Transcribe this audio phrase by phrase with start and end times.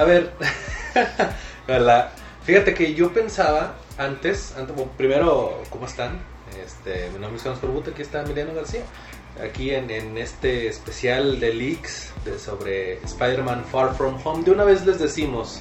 [0.00, 0.30] A ver,
[1.68, 2.10] la-
[2.44, 6.20] fíjate que yo pensaba antes, antes bueno, primero, ¿cómo están?
[6.64, 8.80] Este, mi nombre es Carlos Corbuto, aquí está Emiliano García.
[9.44, 14.64] Aquí en, en este especial de leaks de, sobre Spider-Man Far From Home, de una
[14.64, 15.60] vez les decimos,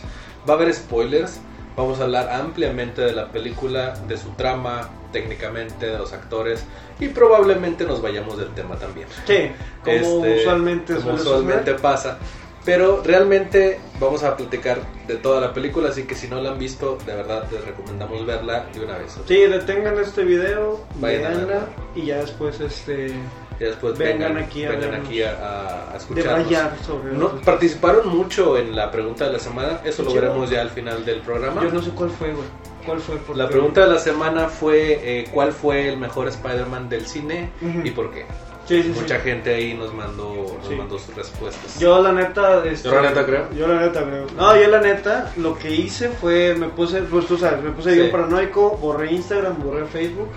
[0.50, 1.40] va a haber spoilers,
[1.76, 6.64] vamos a hablar ampliamente de la película, de su trama, técnicamente, de los actores
[7.00, 9.08] y probablemente nos vayamos del tema también.
[9.28, 9.52] Sí,
[9.84, 9.96] como
[10.26, 12.18] Este, usualmente como usualmente pasa.
[12.66, 16.60] Pero realmente vamos a platicar de toda la película, así que si no la han
[16.60, 19.18] visto, de verdad les recomendamos verla de una vez.
[19.28, 21.62] Sí, detengan este video, veanla
[21.96, 23.14] y ya después este
[23.60, 26.48] Y después Vengan vengan, aquí a vengan aquí a, a- a escucharnos.
[26.86, 30.62] sobre No, los- participaron mucho en la pregunta de la semana, eso lo veremos ya
[30.62, 31.62] al final del programa.
[31.64, 32.46] Yo no sé cuál fue, güey.
[32.86, 33.18] ¿Cuál fue?
[33.36, 37.82] La pregunta de la semana fue eh, ¿cuál fue el mejor Spider-Man del cine Ujú.
[37.86, 38.26] y por qué?
[38.70, 39.00] Sí, sí, sí.
[39.02, 40.76] Mucha gente ahí nos mandó, nos Sí.
[40.76, 41.80] mandó sus respuestas.
[41.80, 43.52] Yo la neta, este, Yo la neta creo.
[43.54, 44.28] Yo la neta creo.
[44.38, 47.92] No, yo la neta, lo que hice fue, me puse, pues tú sabes, me puse
[47.94, 48.00] Sí.
[48.00, 50.30] bien paranoico, borré Instagram, borré Facebook,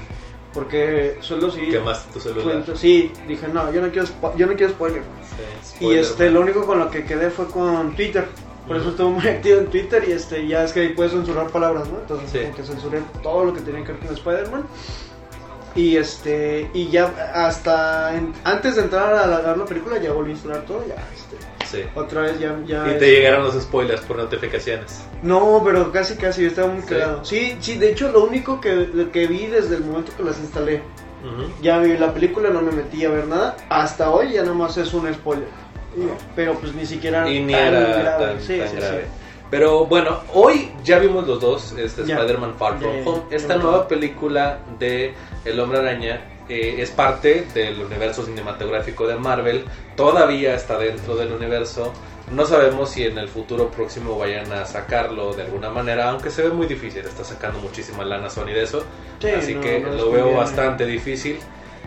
[0.55, 1.69] porque solo sí.
[1.71, 2.65] Quemaste tu celular.
[2.75, 5.03] Sí, dije, no, yo no quiero, spo- yo no quiero spoiler.
[5.03, 6.35] Sí, Y spoiler, este, man.
[6.35, 8.27] lo único con lo que quedé fue con Twitter.
[8.67, 11.49] Por eso estuve muy activo en Twitter y este, ya es que ahí puedes censurar
[11.49, 11.99] palabras, ¿no?
[12.01, 12.39] Entonces Sí.
[12.41, 14.65] como que censuré todo lo que tenía que ver con Spider-Man.
[15.75, 20.13] Y este, y ya hasta en- antes de entrar a la, a la película ya
[20.13, 21.89] volví a instalar todo, ya este, Sí.
[21.95, 25.01] otra vez ya, ya Y es- te llegaron los spoilers por notificaciones.
[25.23, 26.89] No, pero casi casi, yo estaba muy Sí.
[26.89, 27.25] cagado.
[27.25, 30.83] Sí, sí, de hecho lo único que, que vi desde el momento que las instalé,
[31.63, 34.93] ya vi la película, no me metí a ver nada, hasta hoy ya nomás es
[34.93, 35.49] un spoiler.
[36.35, 38.27] Pero pues ni siquiera Y ni tan era grave.
[38.27, 39.05] tan, Sí, tan sí, grave.
[39.53, 42.15] Pero bueno, hoy ya vimos los dos, este Ya.
[42.17, 43.23] Spider-Man Far From Home.
[43.31, 45.13] Esta nueva película de
[45.45, 49.67] El Hombre Araña eh, es parte del universo cinematográfico de Marvel.
[49.95, 51.93] Todavía está dentro del universo.
[52.31, 56.41] No sabemos si en el futuro próximo vayan a sacarlo de alguna manera, aunque se
[56.45, 57.05] ve muy difícil.
[57.05, 58.83] Está sacando muchísima lana Sony de eso.
[59.21, 61.39] Sí, así no, que no lo veo bastante difícil.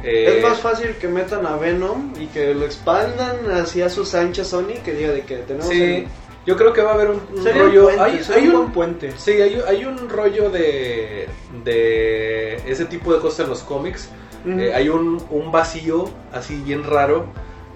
[0.04, 4.50] Eh, Es más fácil que metan a Venom y que lo expandan hacia sus anchas
[4.50, 6.08] Sony que diga de que tenemos Sí, el-
[6.45, 7.83] yo creo que va a haber un, un Sería un rollo.
[7.85, 9.11] puente, hay, un un puente.
[9.17, 11.28] Sí, hay, hay un rollo de,
[11.63, 14.09] de ese tipo de cosas en los cómics.
[14.47, 17.25] Eh, hay un, un vacío así bien raro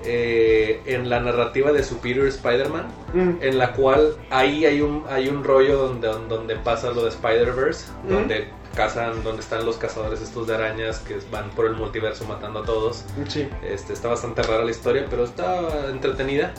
[0.05, 3.41] eh, en la narrativa de Superior Spider-Man, Mm.
[3.41, 7.87] en la cual ahí hay un, hay un rollo donde, donde pasa lo de Spider-Verse,
[8.07, 12.59] donde cazan, donde están los cazadores estos de arañas que van por el multiverso matando
[12.59, 13.03] a todos.
[13.27, 13.49] Sí.
[13.63, 16.53] Este, está bastante rara la historia, pero está entretenida.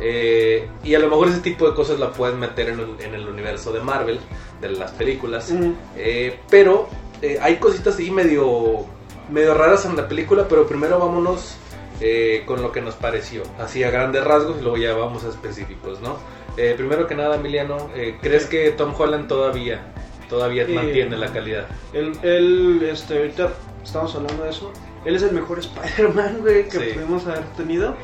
[0.00, 3.14] Eh, y a lo mejor ese tipo de cosas la pueden meter en, el- en
[3.14, 4.18] el universo de Marvel,
[4.60, 5.52] de las películas.
[5.96, 6.88] Eh, pero
[7.22, 8.84] eh, hay cositas ahí medio,
[9.30, 11.56] medio raras en la película, pero primero vámonos
[12.00, 13.42] eh, con lo que nos pareció.
[13.58, 16.18] Así a grandes rasgos y luego ya vamos a específicos, ¿no?
[16.58, 19.80] Eh, primero que nada, Emiliano, eh, ¿crees que Tom Holland todavía,
[20.28, 21.66] todavía mantiene la calidad?
[21.94, 23.50] Él, él, este, ahorita
[23.82, 24.72] estamos hablando de eso.
[25.06, 26.86] Él es el mejor Spider-Man, güey, que Sí.
[26.94, 27.94] pudimos haber tenido.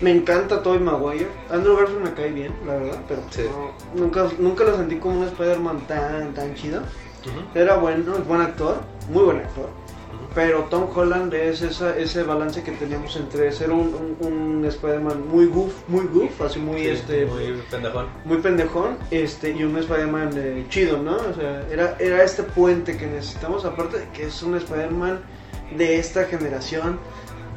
[0.00, 1.28] Me encanta Tobey Maguire.
[1.50, 3.42] Andrew Garfield me cae bien, la verdad, pero Sí.
[3.50, 6.82] no- nunca, nunca lo sentí como un Spider-Man tan, tan chido.
[7.54, 8.76] Era bueno, es buen actor,
[9.10, 9.68] muy buen actor.
[10.34, 15.26] Pero Tom Holland es esa, ese balance que teníamos entre ser un, un, un Spider-Man
[15.28, 18.06] muy goof, muy goof, así muy Sí, este muy pendejón.
[18.24, 21.16] muy pendejón, este, y un Spider-Man eh, chido, ¿no?
[21.16, 25.18] O sea, era, era este puente que necesitamos, aparte de que es un Spider-Man
[25.76, 26.98] de esta generación,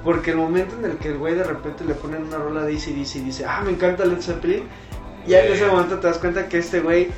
[0.04, 2.72] porque el momento en el que el güey de repente le ponen una rola de
[2.74, 4.64] DC y dice, ah, me encanta Led Zeppelin,
[5.28, 7.10] ya en ese momento te das cuenta que este güey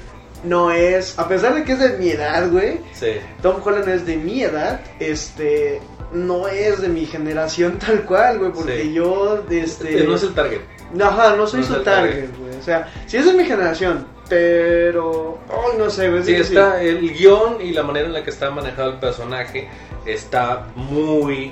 [0.43, 3.11] no es, a pesar de que es de mi edad, güey, Sí.
[3.41, 5.79] Tom Holland es de mi edad, este,
[6.11, 8.93] no es de mi generación tal cual, güey, porque Sí.
[8.93, 10.03] yo, este...
[10.03, 10.59] No es el target.
[10.93, 12.55] No, Ajá, no soy No su target, güey.
[12.59, 15.39] O sea, sí es de mi generación, pero.
[15.49, 16.23] Ay, no sé, güey.
[16.23, 19.67] Sí, está el guion y la manera en la que está manejado el personaje
[20.05, 21.51] está muy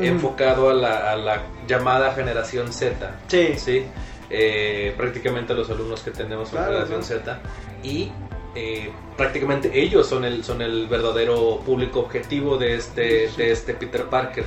[0.00, 3.16] Enfocado a la, a la llamada generación Z.
[3.28, 3.54] Sí.
[3.56, 3.84] ¿sí?
[4.30, 7.40] Eh, prácticamente los alumnos que tenemos son Claro, generación claro.
[7.40, 7.40] Z
[7.82, 8.12] y
[8.54, 13.36] eh, prácticamente ellos son el, son el verdadero público objetivo de este, Sí.
[13.36, 14.44] de este Peter Parker.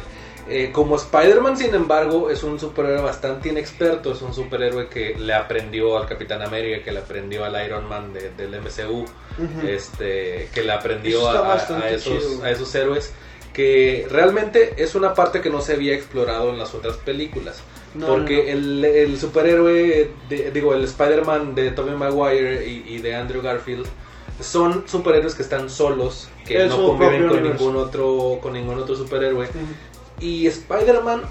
[0.49, 5.33] Eh, como Spider-Man, sin embargo, es un superhéroe bastante inexperto, es un superhéroe que le
[5.33, 9.05] aprendió al Capitán América, que le aprendió al Iron Man de- del MCU,
[9.65, 11.57] este, que le aprendió a,
[11.89, 12.43] esos, chido.
[12.43, 13.13] a esos héroes,
[13.53, 17.61] que realmente es una parte que no se había explorado en las otras películas.
[17.93, 18.49] No, porque no, no.
[18.49, 23.85] El, el superhéroe, de- digo, el Spider-Man de Tobey Maguire y, y de Andrew Garfield
[24.41, 27.63] son superhéroes que están solos, que Es no conviven con universo.
[27.65, 29.47] ningún otro con ningún otro superhéroe.
[30.19, 31.21] Y Spider-Man,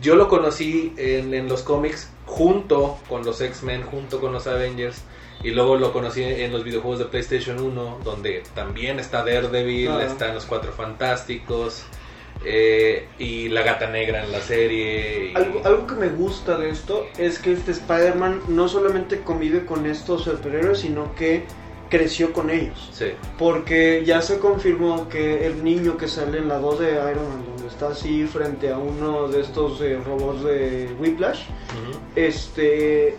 [0.00, 4.98] yo lo conocí en, en los cómics junto con los X-Men, junto con los Avengers.
[5.44, 10.04] Y luego lo conocí en los videojuegos de PlayStation 1, donde también está Daredevil, Ah.
[10.04, 11.84] están los Cuatro Fantásticos
[12.44, 15.32] eh, y la Gata Negra en la serie.
[15.32, 19.64] y- Algo, algo que me gusta de esto es que este Spider-Man no solamente convive
[19.64, 21.42] con estos superhéroes, sino que
[21.90, 22.90] creció con ellos.
[22.92, 23.06] Sí,
[23.38, 27.44] Porque ya se confirmó que el niño que sale en la 2 de Iron Man,
[27.46, 31.40] donde está así frente a uno de estos eh, robots de Whiplash,
[32.14, 33.16] este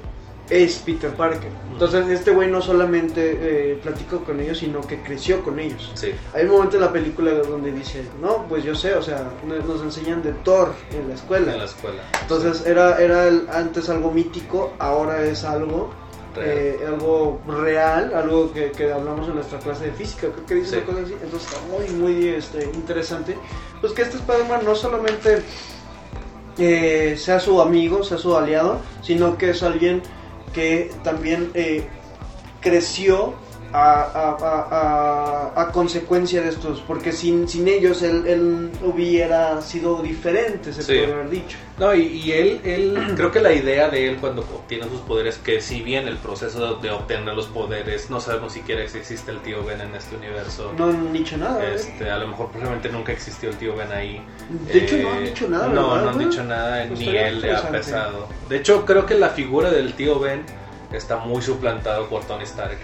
[0.50, 1.50] es Peter Parker.
[1.72, 5.92] Entonces este güey no solamente eh, platicó con ellos, sino que creció con ellos.
[5.94, 9.30] sí, Hay un momento en la película donde dice, no, pues yo sé, o sea,
[9.46, 11.54] nos enseñan de Thor en la escuela.
[11.54, 12.02] en la escuela.
[12.22, 15.92] Entonces era, era el- antes algo mítico, ahora es algo
[16.36, 16.48] Real.
[16.48, 20.70] eh, algo real, algo que, que hablamos en nuestra clase de física, creo que dice
[20.70, 20.76] Sí.
[20.78, 21.14] una cosa así.
[21.24, 23.36] Entonces está muy, muy este, interesante.
[23.82, 25.42] Pues que este Spider-Man no solamente
[26.58, 30.02] eh, sea su amigo, sea su aliado, sino que es alguien
[30.54, 31.84] que también eh,
[32.62, 33.34] creció
[33.72, 40.74] a, a- a- consecuencia de estos, porque sin, sin ellos él, él hubiera sido diferente,
[40.74, 40.88] se Sí.
[41.00, 41.58] puede haber dicho.
[41.78, 45.38] No, y, y él, él, creo que la idea de él cuando obtiene sus poderes,
[45.38, 49.32] que si bien el proceso de, de obtener los poderes, no sabemos siquiera si existe
[49.32, 50.74] el tío Ben en este universo.
[50.78, 51.64] No han dicho nada.
[51.66, 51.76] ¿eh?
[51.76, 54.22] Este, a lo mejor probablemente nunca existió el tío Ben ahí.
[54.72, 55.68] De hecho, Eh, no han dicho nada.
[55.68, 58.28] No, ¿verdad, no han dicho nada, Pues ni él le ha pesado.
[58.50, 60.44] De hecho, creo que la figura del tío Ben
[60.92, 62.78] está muy suplantado por Tony Stark.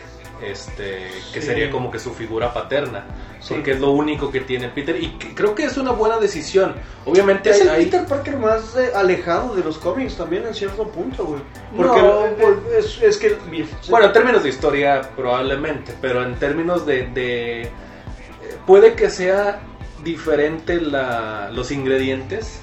[0.43, 1.47] Este, que Sí.
[1.47, 3.05] sería como que su figura paterna,
[3.39, 3.53] Sí.
[3.53, 6.75] porque es lo único que tiene Peter y que- creo que es una buena decisión.
[7.05, 10.87] Obviamente Es el hay, Peter Parker más eh, alejado de los cómics también en cierto
[10.89, 11.41] punto, güey.
[11.75, 13.37] Porque No, eh, es, es que...
[13.89, 17.07] Bueno, en términos de historia probablemente, pero en términos de...
[17.07, 17.69] de- eh,
[18.67, 19.61] puede que sea
[20.03, 22.59] diferente la, los ingredientes,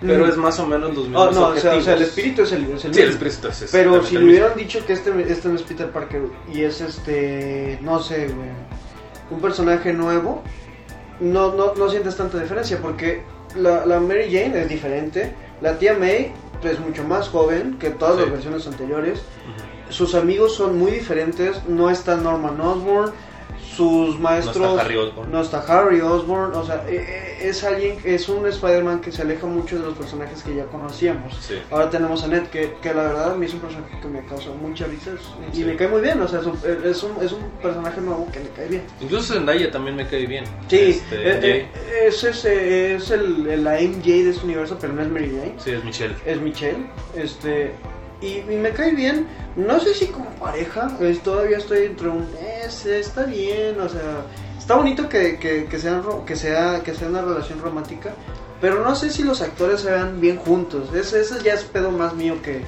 [0.00, 0.30] pero Mm.
[0.30, 2.52] es más o menos los mismos Oh, no, o sea, o sea, el espíritu es
[2.52, 3.26] el, es el Sí, el mismo.
[3.26, 6.22] espíritu es Pero si el le hubieran dicho que este, este no es Peter Parker
[6.52, 8.48] y es este, no sé, güey,
[9.30, 10.42] un personaje nuevo,
[11.20, 13.22] no, no, no sientes tanta diferencia porque
[13.56, 18.14] la, la Mary Jane es diferente, la tía May es mucho más joven que todas
[18.16, 18.20] Sí.
[18.22, 19.22] las versiones anteriores,
[19.90, 23.10] sus amigos son muy diferentes, no está Norman Osborn,
[23.78, 24.56] sus maestros...
[24.58, 25.30] No está Harry Osborn.
[25.30, 29.22] No está Harry Osborn, o sea, eh, eh, es alguien, es un Spider-Man que se
[29.22, 31.32] aleja mucho de los personajes que ya conocíamos.
[31.40, 31.54] Sí.
[31.70, 34.24] Ahora tenemos a Ned, que, que la verdad a mí es un personaje que me
[34.26, 35.64] causa mucha risa es- y Sí.
[35.64, 38.40] me cae muy bien, o sea, es un, es un, es un personaje nuevo que
[38.40, 38.82] le cae bien.
[39.00, 40.44] Incluso Zendaya también me cae bien.
[40.68, 41.68] Sí, Este, eh, eh,
[42.08, 45.70] es, ese- es el, la MJ de este universo, pero no es Mary Jane, Sí,
[45.70, 46.14] es Michelle.
[46.26, 47.70] es Michelle, este,
[48.20, 52.26] y, y me cae bien, no sé si como pareja, pues, todavía estoy entre un,
[52.68, 54.22] es, está bien, o sea,
[54.58, 58.10] está bonito que, que, que, sean que, sea, que sea una relación romántica,
[58.60, 61.90] pero no sé si los actores se vean bien juntos, ese, ese ya es pedo
[61.90, 62.62] más mío que,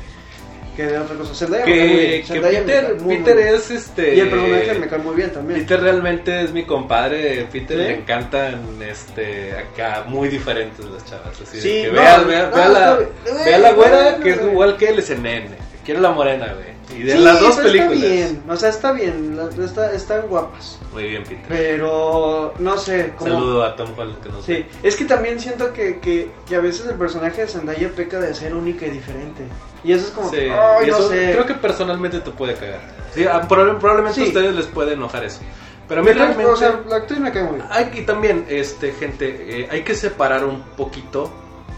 [0.77, 1.35] que de otra cosa.
[1.35, 4.15] Zendaya me Que, bien, que Zendaya me Peter, muy, Peter muy es este.
[4.15, 5.61] Y el personaje me cae muy bien también.
[5.61, 7.47] Peter realmente es mi compadre.
[7.53, 7.83] Peter ¿Sí?
[7.83, 11.41] le encantan este acá muy diferentes las chavas.
[11.41, 12.99] Así Sí, que no, vea, vea, no, vea la,
[13.45, 15.70] vea la güera que es igual que él, es el nene.
[15.85, 16.81] Quiere la morena, güey.
[17.01, 17.93] Y de Sí, las dos películas.
[18.03, 20.79] Está bien, o sea, está bien, está, están guapas.
[20.93, 21.45] Muy bien, Peter.
[21.49, 23.31] Pero no sé, como.
[23.33, 26.61] Saludo a Tom Holland que nos Sí, es que también siento que, que, que a
[26.61, 29.43] veces el personaje de Zendaya peca de ser única y diferente.
[29.85, 31.31] Y eso es como, Sí, que, ay, y no sé.
[31.33, 32.81] creo que personalmente te puede cagar.
[33.15, 34.27] Sí, ah, proba- probablemente Sí.
[34.27, 35.41] a ustedes les puede enojar eso.
[35.89, 36.53] Pero a mí Me cae- realmente...
[36.53, 37.67] o sea, la actriz me cae muy bien.
[37.71, 41.33] Hay que también, este, gente, eh, hay que separar un poquito.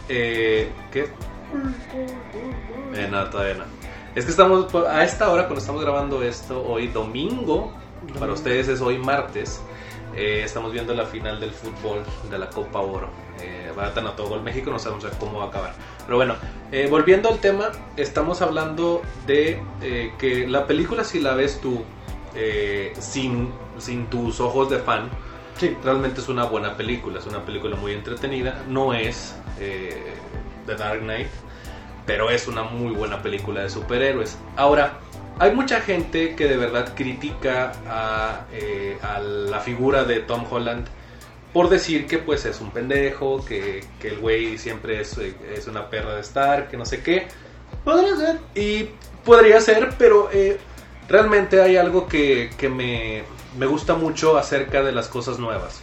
[0.08, 1.06] Eh, ¿Qué?
[2.94, 3.64] Eh, no, todavía no.
[4.14, 7.72] Es que estamos, a esta hora, cuando estamos grabando esto, hoy domingo,
[8.18, 9.62] para ustedes es hoy martes,
[10.14, 13.08] eh, estamos viendo la final del fútbol de la Copa Oro.
[13.40, 15.74] Eh, va a tan a todo gol México, no sabemos cómo va a acabar.
[16.04, 16.34] Pero bueno,
[16.70, 21.82] eh, volviendo al tema, estamos hablando de eh, que la película, si la ves tú
[22.34, 25.08] eh, sin, sin tus ojos de fan,
[25.58, 30.14] Sí, realmente es una buena película, es una película muy entretenida, no es eh,
[30.66, 31.28] The Dark Knight,
[32.06, 34.36] pero es una muy buena película de superhéroes.
[34.56, 34.98] Ahora,
[35.38, 40.86] hay mucha gente que de verdad critica a, eh, a la figura de Tom Holland
[41.52, 45.66] por decir que pues es un pendejo, que, que el güey siempre es, eh, es
[45.66, 47.28] una perra de Stark, que no sé qué.
[47.84, 48.38] podría ser.
[48.54, 48.88] Y
[49.24, 50.58] podría ser, pero eh,
[51.08, 53.22] realmente hay algo que, que me,
[53.58, 55.82] me gusta mucho acerca de las cosas nuevas.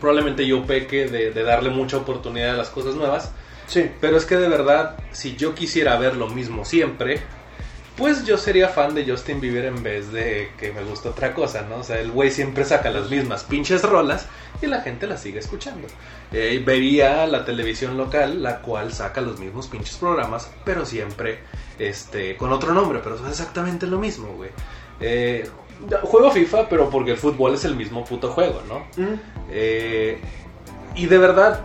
[0.00, 3.32] Probablemente yo peque de, de darle mucha oportunidad a las cosas nuevas,
[3.66, 7.20] Sí, pero es que de verdad, si yo quisiera ver lo mismo siempre,
[7.96, 11.62] pues yo sería fan de Justin Bieber en vez de que me guste otra cosa,
[11.62, 11.76] ¿no?
[11.76, 14.26] O sea, el güey siempre saca las mismas pinches rolas
[14.60, 15.88] y la gente las sigue escuchando.
[16.30, 21.40] Eh, vería la televisión local, la cual saca los mismos pinches programas, pero siempre
[21.78, 24.50] este, con otro nombre, pero es exactamente lo mismo, güey.
[25.00, 25.48] Eh,
[26.02, 28.80] juego FIFA, pero porque el fútbol es el mismo puto juego, ¿no?
[29.02, 29.20] Mm.
[29.50, 30.18] Eh,
[30.94, 31.60] y de verdad,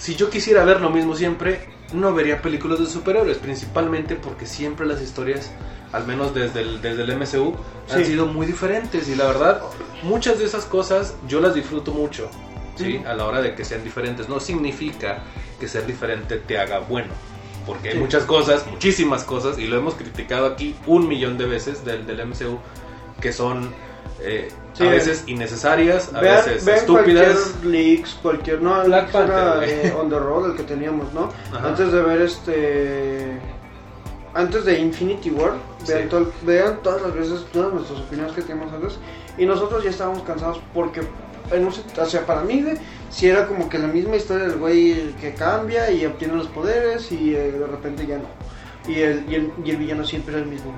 [0.00, 4.86] si yo quisiera ver lo mismo siempre, no vería películas de superhéroes, principalmente porque siempre
[4.86, 5.52] las historias,
[5.92, 7.54] al menos desde el, desde el MCU,
[7.90, 9.08] han sido muy diferentes.
[9.08, 9.62] Y la verdad,
[10.02, 12.30] muchas de esas cosas yo las disfruto mucho,
[12.76, 13.02] ¿sí?
[13.06, 14.26] A la hora de que sean diferentes.
[14.26, 15.22] No significa
[15.60, 17.12] que ser diferente te haga bueno.
[17.66, 21.84] Porque hay muchas cosas, muchísimas cosas, y lo hemos criticado aquí un millón de veces
[21.84, 22.58] del, del MCU,
[23.20, 23.70] que son
[24.22, 27.36] eh, Sí, a veces innecesarias, a Vean, veces vean estúpidas.
[27.36, 28.62] cualquier leaks, cualquier.
[28.62, 29.70] No, Black Leaks era, Panther, güey.
[29.88, 31.28] eh, On the Road, el que teníamos, ¿no?
[31.52, 31.68] Ajá.
[31.68, 33.38] Antes de ver este.
[34.32, 35.54] Antes de Infinity War,
[35.88, 36.08] vean, Sí.
[36.08, 38.98] to- vean todas las veces, todas nuestras opiniones que teníamos antes.
[39.36, 41.00] Y nosotros ya estábamos cansados porque.
[41.50, 42.76] En un, o sea, para mí, güey,
[43.10, 47.10] si era como que la misma historia del güey que cambia y obtiene los poderes
[47.10, 48.28] y eh, de repente ya no.
[48.88, 50.72] Y el, y, el, y el villano siempre era el mismo.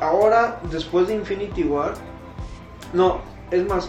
[0.00, 1.94] Ahora, después de Infinity War,
[2.92, 3.88] no, es más,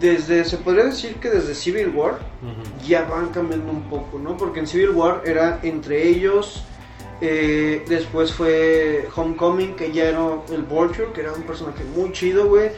[0.00, 2.18] desde, se podría decir que desde Civil War
[2.86, 4.36] ya van cambiando un poco, ¿no?
[4.36, 6.64] Porque en Civil War era entre ellos,
[7.20, 10.20] eh, después fue Homecoming, que ya era
[10.52, 12.70] el Vulture, que era un personaje muy chido, güey.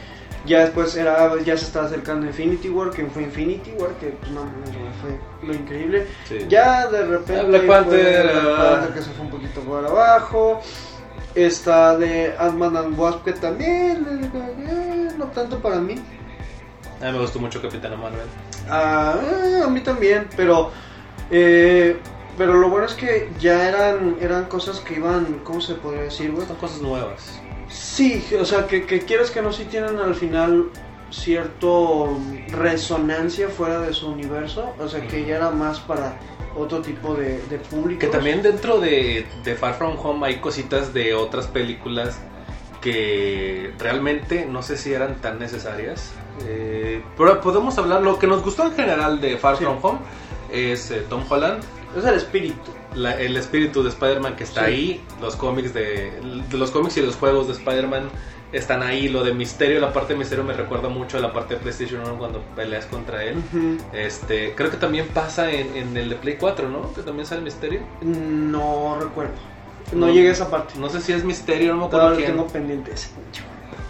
[0.45, 4.31] Ya después era, ya se estaba acercando Infinity War, que fue Infinity War, que pues,
[4.31, 6.07] no, güey, fue lo increíble.
[6.25, 6.37] Sí.
[6.47, 8.57] Ya de repente Black Panther, ah.
[8.57, 10.61] Panther, que se fue un poquito por abajo.
[11.35, 14.31] Esta de Ant-Man and Wasp que también
[15.17, 15.95] no tanto para mí.
[17.01, 18.27] A mí me gustó mucho Capitana Marvel.
[18.69, 20.71] Ah, eh, a mí también, pero
[21.29, 21.97] eh,
[22.37, 26.31] pero lo bueno es que ya eran eran cosas que iban, ¿cómo se podría decir,
[26.31, 26.47] güey?
[26.47, 27.41] Son cosas nuevas.
[27.69, 30.69] Sí, o sea, que, que quieras que no, sí tienen al final
[31.11, 32.17] cierto
[32.49, 36.17] resonancia fuera de su universo, o sea, que ya era más para
[36.55, 37.99] otro tipo de, de público.
[37.99, 42.19] Que también dentro de, de Far From Home hay cositas de otras películas
[42.81, 46.11] que realmente no sé si eran tan necesarias.
[46.45, 49.63] Eh, pero podemos hablar, lo que nos gustó en general de Far Sí.
[49.63, 49.99] From Home
[50.51, 51.63] es eh, Tom Holland,
[51.97, 52.71] Es el espíritu.
[52.95, 54.71] la- el espíritu de Spider-Man que está Sí.
[54.71, 56.11] ahí, los cómics de,
[56.49, 58.09] de los cómics y los juegos de Spider-Man
[58.53, 61.55] están ahí, lo de misterio, la parte de misterio me recuerda mucho a la parte
[61.55, 63.35] de PlayStation 1 cuando peleas contra él.
[63.93, 66.93] Este, creo que también pasa en, en el de Play 4, ¿no?
[66.93, 67.81] Que también sale misterio.
[68.01, 69.33] No recuerdo.
[69.93, 70.13] No, No.
[70.13, 70.73] llegué a esa parte.
[70.79, 73.09] No sé si es misterio, no me acuerdo Todavía tengo pendiente ese.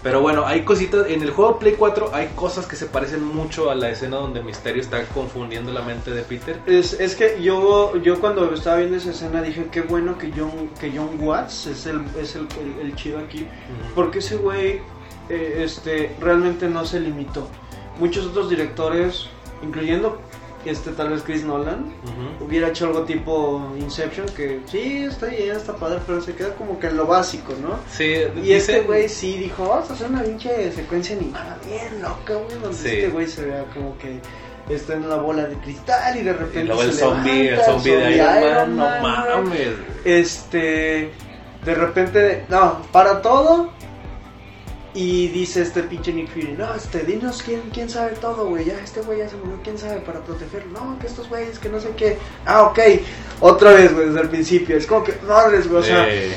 [0.04, 1.08] Pero bueno, hay cositas.
[1.10, 4.42] En el juego Play 4 hay cosas que se parecen mucho a la escena donde
[4.42, 6.60] Misterio está confundiendo la mente de Peter.
[6.66, 10.70] Es, es que yo, yo cuando estaba viendo esa escena dije qué bueno que John,
[10.80, 13.48] que John Watts es el, es el, el- el chido aquí.
[13.96, 14.80] Porque ese güey
[15.30, 17.48] eh, este, realmente no se limitó.
[18.00, 19.26] Muchos otros directores,
[19.64, 20.22] incluyendo
[20.70, 21.94] este tal vez Chris Nolan,
[22.40, 26.80] hubiera hecho algo tipo Inception, que sí, está bien, está padre, pero se queda como
[26.80, 27.78] que en lo básico, ¿no?
[27.92, 32.34] Sí, Y este güey sí dijo, vamos a hacer una pinche secuencia animada bien loca,
[32.34, 32.88] güey, donde Sí.
[32.90, 34.20] este güey se vea como que
[34.74, 37.62] está en la bola de cristal y de repente Y luego el se zombie, el
[37.62, 39.70] zombie de Iron, Man, no mames.
[40.04, 41.12] Este,
[41.66, 43.72] de repente, no, para todo.
[44.94, 48.80] Y dice este pinche Nick Fury, no, este, dinos quién, quién sabe todo, güey, ya
[48.84, 51.80] este güey ya se murió, quién sabe para protegerlo, no, que estos güeyes, que no
[51.80, 52.80] sé qué, ah, ok,
[53.42, 56.32] otra vez, güey, desde el principio, es como que, madres, güey, o sea, Eh,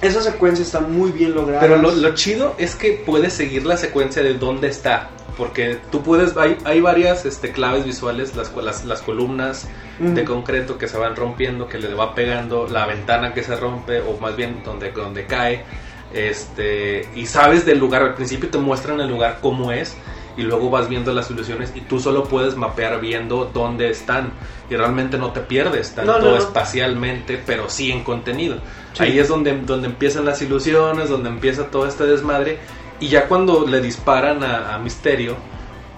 [0.00, 1.60] esa secuencia está muy bien lograda.
[1.60, 5.10] pero lo, lo chido es que puedes seguir la secuencia de dónde está.
[5.36, 9.66] Porque tú puedes, hay, hay varias este, claves visuales, las, las, las columnas
[9.98, 10.12] Mm.
[10.14, 14.00] de concreto que se van rompiendo, que le va pegando, la ventana que se rompe,
[14.00, 15.64] o más bien donde, donde cae,
[16.12, 19.96] este, y sabes del lugar, al principio te muestran el lugar cómo es,
[20.36, 24.32] y luego vas viendo las soluciones, y tú solo puedes mapear viendo dónde están,
[24.68, 26.36] y realmente no te pierdes tanto No, no, no.
[26.36, 28.56] espacialmente, pero sí en contenido.
[28.92, 29.04] Sí.
[29.04, 32.58] Ahí es donde, donde empiezan las ilusiones, donde empieza todo este desmadre,
[33.00, 35.36] y ya cuando le disparan a, a Misterio,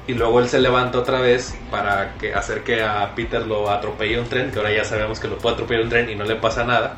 [0.08, 4.18] y luego él se levanta otra vez para que hacer que a Peter lo atropelle
[4.18, 6.36] un tren, que ahora ya sabemos que lo puede atropellar un tren y no le
[6.36, 6.96] pasa nada.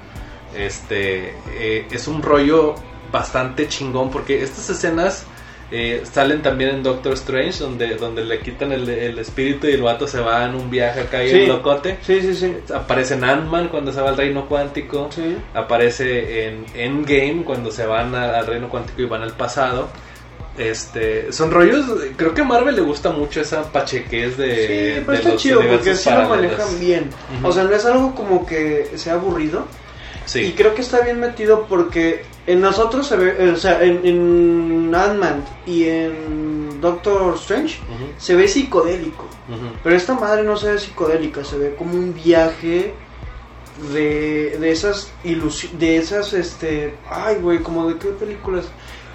[0.57, 2.77] Este eh, es un rollo
[3.11, 5.25] bastante chingón porque estas escenas
[5.73, 9.83] eh, salen también en Doctor Strange, donde, donde le quitan el, el espíritu y el
[9.83, 11.43] vato se va en un viaje acá y Sí.
[11.43, 11.99] en locote.
[12.03, 12.57] Sí, sí, sí.
[12.75, 15.09] Aparece en Ant-Man cuando se va al reino cuántico.
[15.15, 15.37] Sí.
[15.55, 19.89] Aparece en Endgame cuando se van a- al reino cuántico y van al pasado.
[20.59, 21.87] Este, son rollos,
[22.17, 25.41] creo que a Marvel le gusta mucho esa pachequez de, Sí, de pero está los
[25.41, 27.11] chido porque sí lo manejan bien.
[27.43, 29.67] O sea, no es algo como que sea aburrido,
[30.31, 30.43] Sí.
[30.43, 34.95] Y creo que está bien metido porque en nosotros se ve, o sea, en, en
[34.95, 37.81] Ant-Man y en Doctor Strange
[38.17, 39.27] se ve psicodélico.
[39.83, 42.95] Pero esta madre no se ve psicodélica, se ve como un viaje
[43.93, 48.67] de, de esas ilusiones, de esas, este, ay, güey, como de qué películas.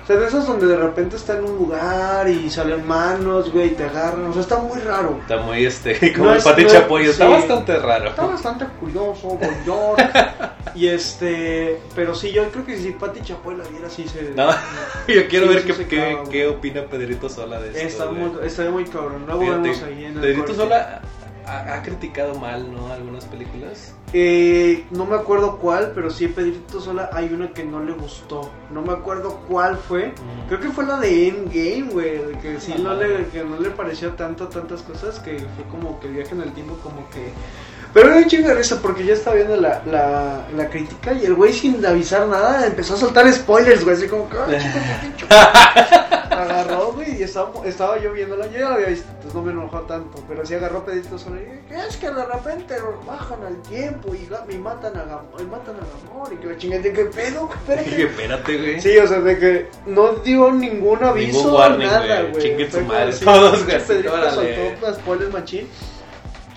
[0.05, 3.69] O sea, de esas donde de repente está en un lugar y salen manos, güey,
[3.69, 4.27] y te agarran.
[4.27, 5.17] O sea, está muy raro.
[5.21, 7.31] Está muy este, como No el es- Pati Chapoy, está sí.
[7.31, 8.09] bastante raro.
[8.09, 10.00] Está bastante curioso, York.
[10.75, 14.21] y este, pero sí, yo creo que si Pati Chapoy la viera, sí se.
[14.35, 14.47] No,
[15.07, 17.79] yo quiero Sí, ver sí qué, qué, qué opina Pedrito Sola de esto.
[18.03, 19.24] Está muy, está muy cabrón.
[19.25, 20.53] Luego Fíjate, vemos ahí en el Pedrito.
[20.53, 21.01] Sola
[21.47, 22.91] ha, ha criticado mal, ¿no?
[22.91, 23.93] Algunas películas.
[24.13, 28.49] Eh, no me acuerdo cuál, pero sí, Pedrito Sola hay una que no le gustó.
[28.71, 30.07] No me acuerdo cuál fue.
[30.07, 30.47] Mm.
[30.47, 32.39] Creo que fue la de Endgame, güey.
[32.41, 35.19] Que sí no le, que no le pareció tanto, tantas cosas.
[35.19, 37.33] Que fue como que el viaje en el tiempo, como que.
[37.95, 41.23] Pero era un chingo de risa porque yo estaba viendo la, la, la crítica y
[41.23, 43.95] el güey sin avisar nada empezó a soltar spoilers, güey.
[43.95, 44.35] Así como que.
[44.37, 45.25] "Ah, chico, pinche".
[46.29, 48.47] agarró, güey, y estaba, estaba yo viéndola.
[48.47, 50.21] Yo ya la había visto, entonces no me enojó tanto.
[50.27, 52.75] Pero sí agarró Pedrito Sola y que es que de repente
[53.07, 56.47] bajan al tiempo y, ga- y matan a Gam- y matan a Gamor y que
[56.47, 57.49] la chingada, ¿qué pedo?
[57.53, 58.03] Espérate.
[58.03, 58.81] Espérate, güey.
[58.81, 62.43] Sí, o sea, de que no dio ningún aviso, Ningún warning, nada, güey.
[62.43, 64.31] Chinguen su madre todos, güey, así, Pedrito órale.
[64.31, 65.67] soltó las spoilers machín.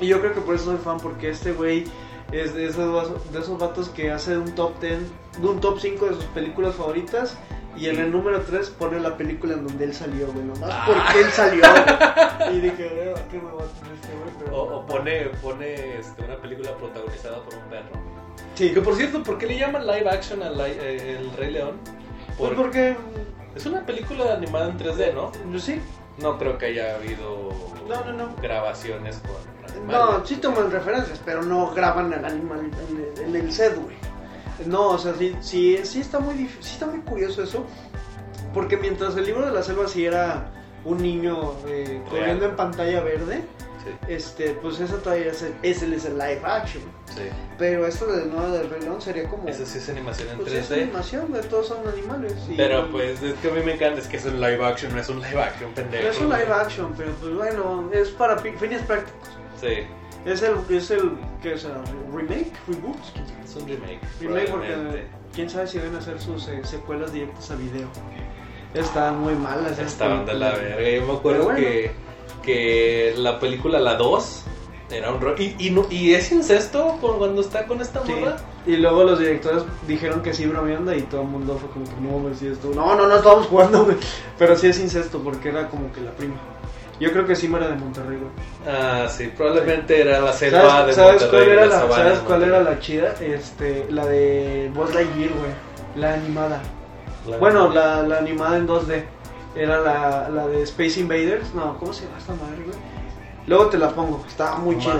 [0.00, 1.84] Y yo creo que por eso soy fan, porque este güey
[2.32, 4.98] es de esos, de esos vatos que hace un top 10,
[5.40, 7.36] de un top 5 de sus películas favoritas.
[7.76, 10.44] Y en el número 3 pone la película en donde él salió, güey.
[10.44, 10.84] Nomás Ah.
[10.86, 11.62] porque él salió.
[11.62, 12.56] güey.
[12.56, 14.30] Y dije, güey, ¿a ¿qué me va a este güey?
[14.44, 17.90] Pero- O, o pone, pone este, una película protagonizada por un perro.
[18.56, 21.76] Sí, Que por cierto, ¿por qué le llaman live action al eh, El Rey León?
[22.36, 22.96] pues Por- porque.
[23.54, 25.30] Es una película animada en 3D, ¿no?
[25.52, 25.80] Yo sí.
[26.20, 27.50] No creo que haya habido
[27.88, 28.34] No, no, no.
[28.42, 33.52] grabaciones con No, sí toman referencias, pero no graban al animal en el, en el
[33.52, 33.96] set, güey.
[34.66, 37.64] No, o sea, sí, sí, sí está muy dif- sí está muy curioso eso.
[38.54, 40.50] Porque mientras el libro de la selva sí era
[40.84, 43.42] un niño eh, corriendo en pantalla verde,
[43.84, 46.82] Sí, este, pues eso todavía es el, ese es el live action.
[47.14, 47.22] sí.
[47.56, 49.48] Pero esto del nuevo del Rey León sería como.
[49.48, 50.82] Esa sí es animación en pues es 3D.
[50.82, 52.34] animación, güey, todos son animales.
[52.48, 54.92] y- Pero pues es que a mí me encanta, es que es un live action,
[54.92, 56.02] no es un live action, pendejo.
[56.04, 59.28] No es un live action, pero pues bueno, es para fines prácticos.
[59.60, 59.86] Sí,
[60.24, 61.64] Es el, es el, ¿qué es?
[61.64, 61.72] el
[62.12, 62.52] remake?
[62.68, 62.96] ¿Reboot?
[63.44, 64.00] es un remake.
[64.20, 67.88] Remake porque quién sabe si deben hacer sus eh, secuelas directas a video.
[68.74, 69.78] Están muy malas.
[69.78, 70.90] Estaban de la verga.
[70.90, 71.58] Yo me acuerdo bueno.
[71.58, 71.90] que,
[72.42, 74.44] que la película La 2
[74.90, 78.12] era un y, y, no- y es incesto cuando está con esta Sí.
[78.12, 78.36] morra.
[78.66, 82.00] Y luego los directores dijeron que sí bromeando y todo el mundo fue como que
[82.00, 82.70] no, güey, sí esto.
[82.74, 83.96] No, no, no estábamos jugando, güey.
[84.38, 86.36] Pero sí es incesto porque era como que la prima.
[87.00, 88.30] Yo creo que sí era de Monterrey, güey.
[88.66, 91.44] Ah, sí, probablemente era la selva ¿Sabes, de sabes Monterrey.
[91.46, 93.14] cuál era la, sabana ¿sabes cuál era la chida?
[93.20, 95.50] Este, la de Buzz Lightyear, güey.
[95.96, 96.60] La animada.
[97.28, 99.04] La- Bueno, la, la animada en 2D.
[99.54, 101.54] Era la, la de Space Invaders.
[101.54, 102.76] No, ¿cómo se llama esta madre, güey?
[103.46, 104.24] Luego te la pongo.
[104.28, 104.94] Estaba muy chida.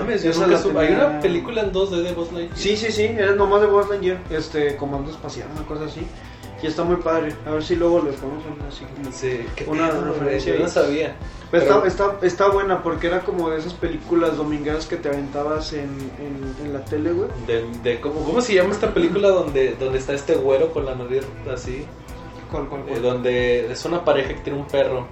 [0.79, 2.57] Hay una película en 2D de Buzz Lightyear.
[2.57, 3.03] Sí, sí, sí.
[3.05, 4.17] Era nomás de Buzz Lightyear.
[4.29, 6.01] Este, Comando Espacial, una cosa así.
[6.61, 7.33] Y está muy padre.
[7.45, 9.11] A ver si luego le ponemos así como...
[9.11, 11.15] Sí, Una güey, referencia Yo no sabía.
[11.51, 15.73] Pero está, está, está buena porque era como de esas películas domingueras que te aventabas
[15.73, 17.29] en, en, en la tele, güey.
[17.47, 20.95] De, de cómo, ¿Cómo se llama esta película donde, donde está este güero con la
[20.95, 21.85] nariz así?
[22.51, 23.01] ¿Cuál, cuál, Eh, cuál?
[23.01, 25.07] donde es una pareja que tiene un perro.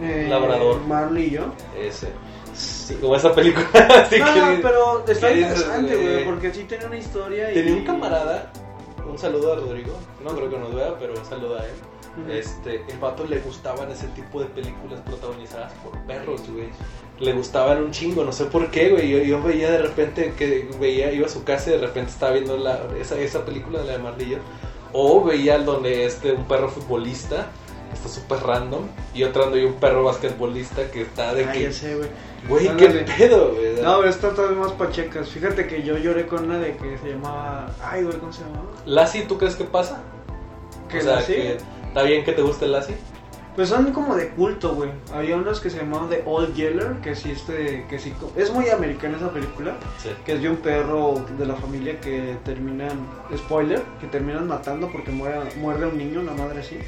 [0.00, 0.80] Eh, Labrador.
[0.86, 1.42] Marley y yo.
[1.78, 2.08] Ese.
[2.54, 3.66] Sí, como esa película.
[4.04, 6.24] así no, que- pero está ¿qué dices, interesante, güey?
[6.24, 7.54] porque sí tenía una historia y...
[7.54, 8.50] Tenía un camarada.
[9.08, 9.92] Un saludo a Rodrigo.
[10.22, 11.74] No creo que nos vea, pero un saludo a él.
[12.30, 16.68] Este, el vato le gustaban ese tipo de películas protagonizadas por perros, güey.
[17.20, 19.08] Le gustaban un chingo, no sé por qué, güey.
[19.08, 22.32] Yo, yo veía de repente que veía, iba a su casa y de repente estaba
[22.32, 24.38] viendo la, esa, esa película de la de Marlillo.
[24.92, 27.48] O veía donde este, un perro futbolista,
[27.92, 28.86] está súper random.
[29.14, 32.08] Y otro donde hay un perro basquetbolista que está de Ah, que, ya sé, güey.
[32.48, 33.04] güey, qué Ándale.
[33.18, 33.82] pedo, güey.
[33.82, 35.28] No, pero esta todavía más pachecas.
[35.28, 37.70] Fíjate que yo lloré con una de que se llamaba...
[37.82, 38.64] Ay, güey, ¿cómo se llamaba?
[38.86, 40.00] Lassie, ¿tú crees que pasa?
[40.88, 41.32] Que o sea, la sí.
[41.34, 42.96] que está bien que te guste Lassie.
[43.56, 44.88] Pues son como de culto, güey.
[45.12, 48.14] Había unos que se llamaban The Old Yeller, que sí, este, que sí...
[48.36, 49.74] Es muy americana esa película.
[50.00, 50.10] Sí.
[50.24, 52.96] que es de un perro de la familia que terminan,
[53.36, 56.78] spoiler, que terminan matando porque muere, muerde a un niño, una madre así.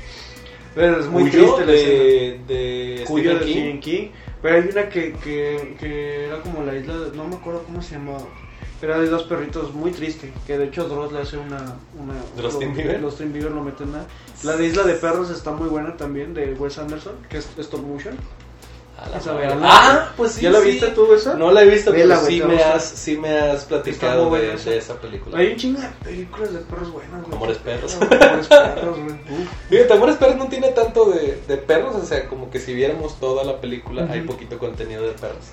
[0.74, 3.52] Pero es muy Cuyo triste de, de Cuyo Stephen de King.
[3.60, 4.08] Stephen King.
[4.42, 7.82] Pero hay una que, que, que era como la isla, de- no me acuerdo cómo
[7.82, 8.22] se llamaba.
[8.82, 11.76] Era de dos perritos muy triste, que de hecho Dross le hace una...
[11.98, 13.00] una ¿De los lo- Tim Bieber?
[13.02, 14.06] Los Tim Bieber lo meten a...
[14.42, 17.82] La de Isla de Perros está muy buena también, de Wes Anderson, que es stop
[17.82, 18.14] motion.
[19.16, 19.36] Esa.
[19.62, 20.42] Ah, pues sí.
[20.42, 20.70] ¿Ya la sí.
[20.72, 21.34] viste tú esa?
[21.34, 24.54] No la he visto, Vela, pero sí me, has, sí me has platicado de, buena
[24.54, 24.70] esa.
[24.70, 25.38] de esa película.
[25.38, 27.36] Hay un chingo de películas de perros buenas, güey.
[27.36, 27.96] Amores perros.
[28.00, 29.12] Amores perros, güey.
[29.40, 29.48] Uf.
[29.68, 33.18] Fíjate, Amores Perros no tiene tanto de, de perros, o sea, como que si viéramos
[33.18, 35.44] toda la película, hay poquito contenido de perros.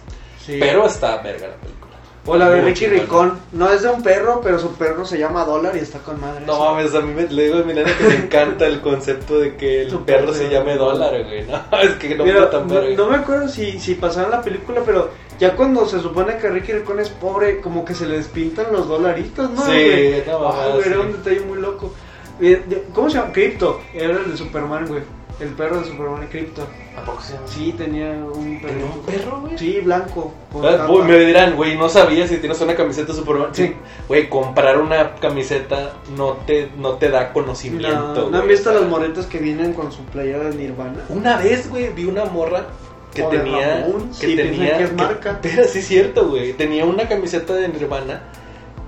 [0.46, 0.58] Sí.
[0.60, 1.87] Pero está verga la película.
[2.28, 3.02] O la de chingona.
[3.02, 3.40] Ricón.
[3.54, 6.46] No es de un perro, pero su perro se llama Dólar y está con madre.
[6.46, 9.40] No mames, a mí me, le digo a mi nena que me encanta el concepto
[9.40, 11.46] de que el perro se llame dólar, güey.
[11.46, 14.42] No, es que no Mira, fue tan no, no me acuerdo si, si pasaron la
[14.42, 15.10] película, pero
[15.40, 18.88] ya cuando se supone que Ricky Ricón es pobre, como que se le despintan los
[18.88, 19.66] dolaritos, ¿no?
[19.66, 20.24] Sí, güey?
[20.28, 20.90] no, sí.
[20.90, 21.94] Era un detalle muy loco.
[22.42, 23.32] Eh, ¿Cómo se llama?
[23.32, 23.82] Crypto.
[23.94, 25.02] Era el de Superman, güey.
[25.40, 26.68] El perro de Superman, Crypto.
[26.98, 27.48] ¿A poco se llama?
[27.48, 28.74] Sí, tenía un perro.
[28.74, 29.58] ¿Tenía un perro, güey?
[29.58, 30.34] Sí, blanco.
[30.64, 33.50] Ah, uy, me dirán, güey, no sabía si tienes una camiseta Superman.
[33.54, 33.76] Sí.
[34.08, 37.88] Güey, comprar una camiseta no te, no te da conocimiento.
[37.96, 41.04] No, ¿no güey, han visto las moretas que vienen con su playera de Nirvana?
[41.10, 42.66] Una vez, güey, vi una morra
[43.14, 43.82] que O de tenía.
[43.82, 44.78] Ramones, que y piensan tenía.
[44.80, 45.40] que es marca.
[45.42, 46.54] Pero sí, es cierto, güey.
[46.54, 48.24] Tenía una camiseta de Nirvana.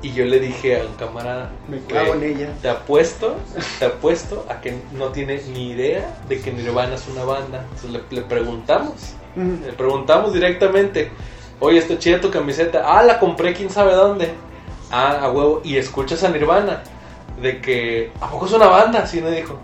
[0.01, 1.49] Y yo le dije a un camarada.
[1.67, 2.49] Me cago en ella.
[2.61, 3.35] Te apuesto,
[3.79, 7.63] te apuesto a que no tiene ni idea de que Nirvana es una banda.
[7.63, 9.13] Entonces le, le preguntamos.
[9.35, 11.11] Le preguntamos directamente.
[11.59, 12.83] Oye, está chida tu camiseta.
[12.85, 14.29] Ah, la compré quién sabe dónde.
[14.89, 15.61] Ah, a huevo.
[15.63, 16.81] Y escuchas a Nirvana.
[17.41, 18.11] De que.
[18.21, 18.99] ¿A poco es una banda?
[18.99, 19.59] Así me dijo.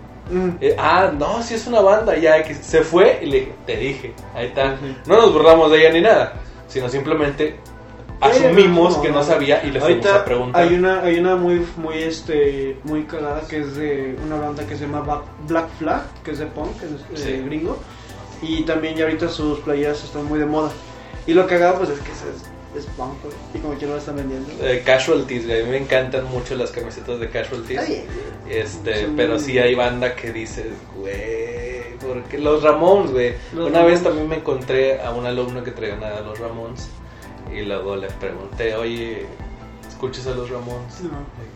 [0.60, 2.16] Eh, ah, no, sí es una banda.
[2.16, 4.76] Ya que se fue y le dije, te dije, ahí está.
[5.06, 6.34] No nos burlamos de ella ni nada,
[6.68, 7.58] sino simplemente
[8.20, 10.62] asumimos no, que no sabía y le fuimos a preguntar.
[10.62, 14.76] hay una, hay una muy, muy, este, muy cagada que es de una banda que
[14.76, 17.42] se llama Black Flag, que es de punk, que es eh, Sí.
[17.46, 17.76] gringo.
[18.42, 20.70] Y también ya ahorita sus playeras están muy de moda.
[21.26, 23.98] Y lo cagado pues es que es, es punk, güey, y como que no lo
[23.98, 24.50] están vendiendo.
[24.62, 27.80] Eh, casualties, güey, a mí me encantan mucho las camisetas de casualties.
[27.80, 28.04] Ay,
[28.48, 33.32] Este, pero sí hay banda que dices, güey, porque los Ramones, güey.
[33.54, 34.02] Una vez Ramones.
[34.02, 36.88] también me encontré a un alumno que traía una de los Ramones
[37.54, 39.26] y luego le pregunté, oye,
[39.88, 41.00] ¿escuchas a los Ramones?
[41.02, 41.10] No.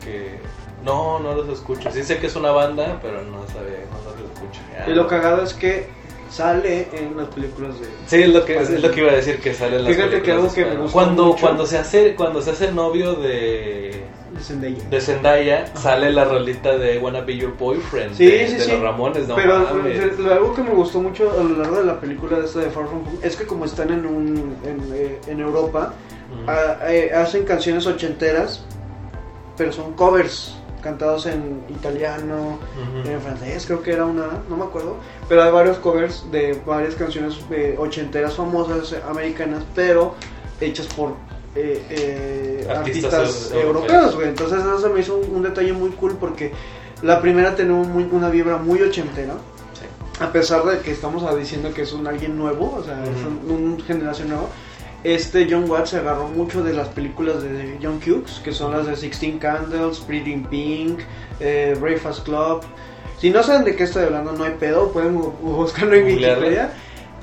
[0.05, 0.39] Que,
[0.85, 1.91] no, no los escucho.
[1.91, 4.61] Sí sé que es una banda, pero no sabe, no los escucho.
[4.87, 5.89] Y lo cagado es que
[6.31, 7.87] sale en las películas de...
[8.07, 10.23] Sí, es lo que, es lo que iba a decir que sale en las Fíjate
[10.23, 12.73] que películas algo que me de gustó cuando mucho- cuando se hace cuando se hace
[12.73, 14.85] novio de de Zendaya.
[14.89, 18.71] de Zendaya sale la rolita de Wanna Be Your Boyfriend Sí, de, sí, de sí.
[18.73, 20.19] los Ramones, no Pero mames.
[20.19, 22.71] lo- algo que me gustó mucho a lo largo de la película de esta de
[22.71, 25.95] Far From Home es que como están en un en, eh, en Europa
[26.31, 26.49] Mm.
[26.49, 28.65] ah, eh, hacen canciones ochenteras
[29.57, 32.59] pero son covers cantados en italiano
[33.03, 33.11] Ujú.
[33.11, 34.97] en francés creo que era una no me acuerdo
[35.29, 40.15] pero hay varios covers de varias canciones eh, ochenteras famosas eh, americanas pero
[40.61, 41.15] hechas por
[41.55, 44.29] eh, eh, Artistas artistas, eu- europeos güey.
[44.29, 46.53] entonces eso se me hizo un, un detalle muy cool porque
[47.03, 49.35] la primera tenía un muy- una vibra muy ochentera
[49.75, 49.87] Sí.
[50.23, 53.51] a pesar de que estamos diciendo que es un alguien nuevo, o sea, es un,
[53.51, 54.45] un generación nueva,
[55.03, 58.87] este John Watts se agarró mucho de las películas de John Hughes, que son las
[58.87, 61.01] de Sixteen Candles, Pretty in Pink,
[61.41, 62.61] eh, Breakfast Club.
[63.19, 66.05] Si no saben de qué estoy hablando, no hay pedo, pueden bu- buscarlo en.
[66.05, 66.71] Wikipedia.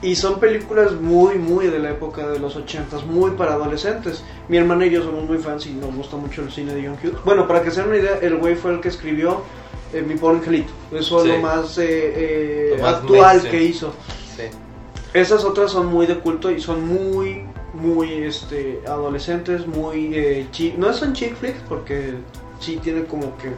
[0.02, 4.24] Y son películas muy, muy de la época de los ochentas, muy para adolescentes.
[4.48, 6.98] Mi hermana y yo somos muy fans y nos gusta mucho el cine de John
[7.04, 7.24] Hughes.
[7.26, 9.42] Bueno, para que se den una idea, el güey fue el que escribió
[9.94, 10.72] eh, Mi pobre angelito.
[10.92, 11.30] Eso es Sí.
[11.30, 13.94] lo más, eh, eh, Lo más actual que hizo.
[14.36, 14.44] Sí.
[15.14, 20.94] Esas otras son muy de culto y son muy, muy este, adolescentes, muy eh, No
[20.94, 22.16] son chick flicks porque
[22.60, 23.50] sí tiene como que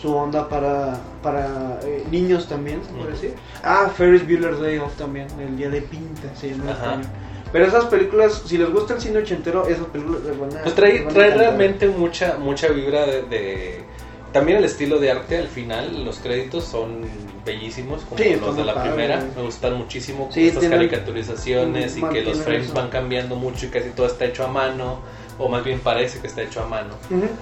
[0.00, 3.34] su onda para, para eh, niños también, se puede decir.
[3.62, 7.06] Ah, Ferris Bueller's Day Off también, el día de pinta, se llama español.
[7.52, 10.62] Pero esas películas, si les gusta el cine ochentero, esas películas les van a...
[10.62, 11.46] Pues trae, les van a trae encantar.
[11.48, 13.84] realmente mucha mucha vibra de, de-
[14.32, 17.00] también el estilo de arte al final, los créditos son
[17.46, 19.30] bellísimos como Sí, los de la padre, primera, güey.
[19.36, 22.74] me gustan muchísimo con Sí, estas caricaturizaciones y que los frames eso.
[22.74, 24.98] van cambiando mucho y casi todo está hecho a mano
[25.38, 26.94] o más bien parece que está hecho a mano.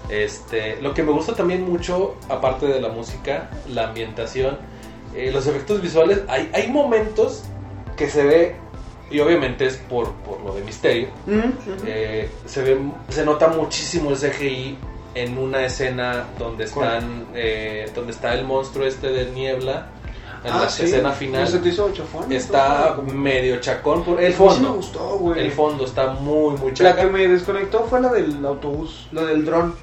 [0.08, 4.58] Este, lo que me gusta también mucho, aparte de la música, la ambientación,
[5.14, 7.44] eh, los efectos visuales, hay, hay momentos
[7.96, 8.56] que se ve,
[9.10, 11.08] y obviamente es por, por lo de misterio,
[11.86, 12.78] eh, se ve,
[13.08, 14.76] se nota muchísimo el CGI
[15.14, 19.88] en una escena donde están, eh, donde está el monstruo este de niebla,
[20.44, 20.84] en Ah, la sí.
[20.84, 22.30] escena ¿No final, se te hizo chafón?
[22.30, 23.02] está ¿no?
[23.14, 25.40] medio chacón, por el sí me fondo, gustó, güey.
[25.40, 27.12] el fondo está muy, muy La que chacón.
[27.12, 29.74] me desconectó fue la del autobús, la del dron.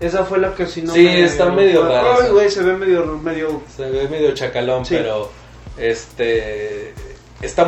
[0.00, 2.62] Esa fue la que si no Sí, me- está medio fue- rara Ay, güey, se
[2.62, 3.62] ve medio, medio...
[3.74, 4.96] Se ve medio chacalón, Sí.
[4.96, 5.30] pero
[5.78, 6.92] este
[7.40, 7.66] está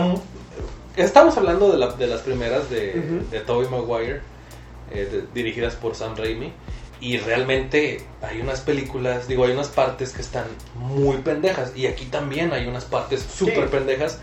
[0.96, 4.20] estamos hablando de, la- de las primeras de, de Tobey Maguire
[4.90, 6.52] eh, de- dirigidas por Sam Raimi
[7.00, 12.06] y realmente hay unas películas, digo, hay unas partes que están muy pendejas y aquí
[12.06, 13.70] también hay unas partes súper Sí.
[13.70, 14.20] pendejas,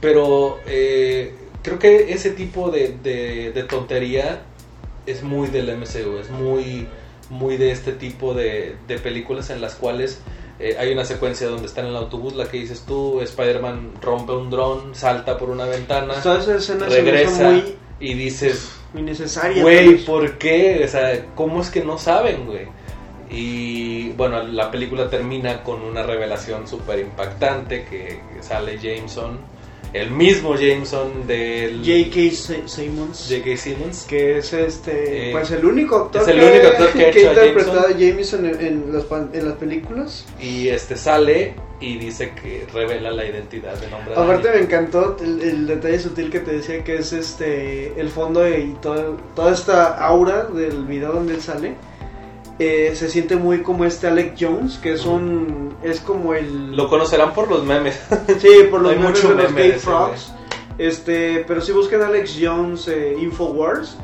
[0.00, 4.42] Pero eh, creo que ese tipo de, de, de tontería
[5.06, 6.86] es muy del MCU, es muy,
[7.30, 10.20] muy de este tipo de, de películas en las cuales
[10.58, 14.32] eh, hay una secuencia donde está en el autobús, la que dices tú, Spider-Man rompe
[14.32, 16.14] un dron, salta por una ventana,
[16.88, 19.62] regresa muy y dices, innecesaria.
[19.62, 19.96] güey.
[20.04, 20.82] ¿por qué?
[20.84, 22.66] O sea, ¿cómo es que no saben, güey?
[23.30, 29.38] Y bueno, la película termina con una revelación súper impactante que sale Jameson,
[29.92, 32.14] el mismo Jameson del J.K.
[32.36, 33.26] Si- Simmons.
[33.28, 33.56] J.K.
[33.56, 34.04] Simmons.
[34.08, 37.08] que es este Eh, pues el único actor es el que, único actor que ha
[37.08, 38.44] hecho a ha interpretado a Jameson.
[38.44, 40.24] Jameson en, en las, pan- en las películas.
[40.40, 44.32] Y este sale y dice que revela la identidad del hombre araña.
[44.32, 48.48] Aparte me encantó el, el detalle sutil que te decía que es este el fondo
[48.48, 51.74] y todo, toda esta aura del video donde él sale.
[52.58, 56.88] eh, se siente muy como este Alec Jones, que es un es como el Lo
[56.88, 58.00] conocerán por los memes.
[58.38, 60.32] Sí, por los Hay memes mucho de los Gay Frogs.
[60.78, 63.96] Este, pero si buscan Alex Jones eh, Infowars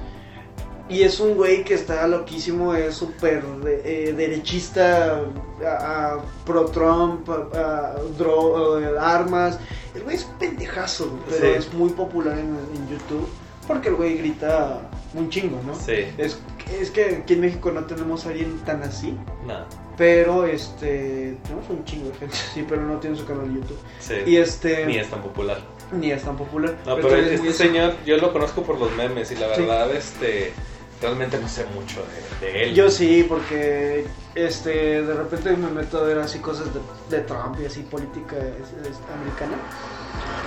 [0.89, 5.21] y es un güey que está loquísimo, es súper eh, derechista,
[5.65, 9.59] a- a pro Trump, a- dro- armas.
[9.95, 11.53] El güey es un pendejazo, pero Sí.
[11.59, 13.29] es muy popular en, en YouTube
[13.67, 14.81] porque el güey grita
[15.15, 15.75] un chingo, ¿no?
[15.75, 16.39] Sí, Es,
[16.81, 19.17] es que aquí en México no tenemos a alguien tan así.
[19.47, 19.67] nada.
[19.97, 23.79] Pero este tenemos un chingo de gente así, pero no tiene su canal de YouTube.
[24.01, 24.15] Sí.
[24.27, 25.59] Y este Ni es tan popular.
[25.93, 26.75] ni es tan popular.
[26.87, 29.61] No, pero es este señor, yo lo conozco por los memes y la Sí.
[29.63, 30.55] verdad, este,
[31.03, 32.03] realmente no sé mucho
[32.41, 32.75] de, él.
[32.75, 36.69] Yo sí, porque este de repente me meto a ver así cosas
[37.11, 39.59] de, Trump y así política americana.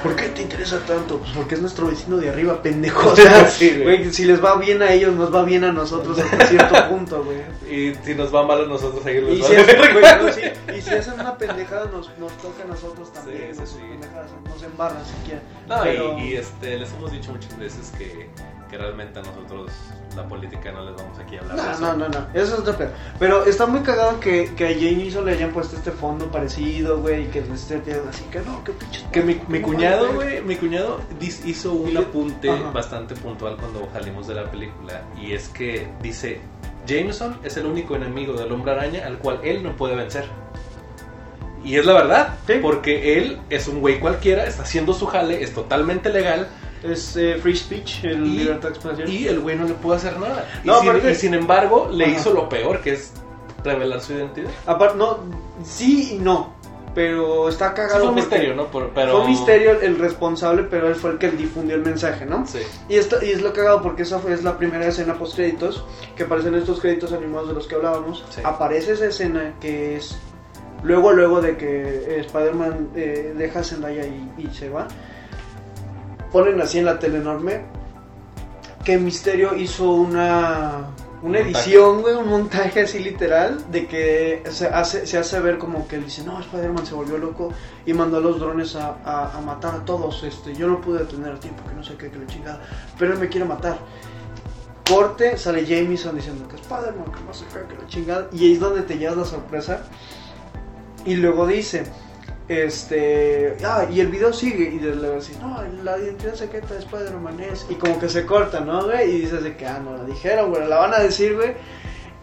[0.03, 1.17] ¿Por qué te interesa tanto?
[1.17, 3.09] Pues porque es nuestro vecino de arriba, pendejo.
[3.13, 4.11] O sea, Sí, güey.
[4.13, 7.39] si les va bien a ellos, nos va bien a nosotros hasta cierto punto, güey.
[7.67, 10.03] Y si nos va mal a nosotros, ahí les Y va si, a hacen, güey,
[10.25, 10.41] no, sí,
[10.77, 13.55] y si hacen una pendejada, nos, nos toca a nosotros también.
[13.55, 15.41] Sí, nos, nos embarran siquiera.
[15.67, 18.29] No, Pero- y, y, este, les hemos dicho muchas veces que,
[18.69, 19.71] que realmente a nosotros
[20.15, 21.81] la política no les vamos aquí a hablar de No, eso.
[21.81, 22.89] no, no, no, eso es otro pedo.
[23.19, 27.23] Pero está muy cagado que, que a Jameson le hayan puesto este fondo parecido, güey,
[27.23, 29.03] y que le esté así, que no, que pinche.
[29.11, 30.99] Que mi, ¿cómo mi cuñado, güey, mi cuñado
[31.45, 32.71] hizo un apunte Ajá.
[32.71, 36.39] bastante puntual cuando salimos de la película y es que dice,
[36.87, 40.25] Jameson es el único enemigo del hombre araña al cual él no puede vencer.
[41.63, 42.53] Y es la verdad, Sí.
[42.61, 46.47] porque él es un güey cualquiera, está haciendo su jale, es totalmente legal
[46.83, 49.09] Es eh, free speech, el Y- libertad de expresión.
[49.11, 50.47] y el güey no le puede hacer nada.
[50.63, 52.13] Y, No, sin, aparte- y sin embargo, le Ajá.
[52.13, 53.11] hizo lo peor, que es
[53.63, 54.51] revelar su identidad.
[54.67, 55.17] Aparte, no,
[55.63, 56.53] sí y no,
[56.95, 57.99] pero está Sí, cagado.
[57.99, 58.67] fue un misterio, ¿no?
[58.71, 59.11] Por- pero...
[59.11, 62.47] Fue un misterio el responsable, pero él fue el que difundió el mensaje, ¿no?
[62.47, 62.59] Sí.
[62.89, 65.83] Y, esto, y es lo cagado porque esa fue es la primera escena post créditos
[66.15, 68.23] que aparecen estos créditos animados de los que hablábamos.
[68.29, 68.41] Sí.
[68.43, 70.17] Aparece esa escena que es
[70.83, 74.87] luego luego de que eh, Spider-Man eh, deja a Zendaya y, y se va.
[76.31, 77.61] Ponen así en la tele enorme
[78.83, 80.85] que Misterio hizo una
[81.21, 81.41] una montaje.
[81.65, 85.95] edición, güey, un montaje así literal de que se hace, se hace ver como que
[85.95, 87.51] él dice, no, Spider-Man se volvió loco
[87.85, 90.23] y mandó a los drones a, a- a matar a todos.
[90.23, 92.61] Este, yo no pude detener a tiempo, que no sé qué, que la chingada,
[92.99, 93.77] pero él me quiere matar.
[94.87, 98.53] Corte, sale Jameson diciendo que Spider-Man, que no sé qué, que la chingada, y ahí
[98.53, 99.81] es donde te llevas la sorpresa.
[101.05, 101.85] Y luego dice,
[102.47, 107.39] este, ah, y el video sigue, y luego dice, no, la identidad secreta de Spider-Man
[107.39, 109.09] es, y como que se corta, ¿no, güey?
[109.09, 111.53] Y dices de que, ah, no la dijeron, güey, la van a decir, güey,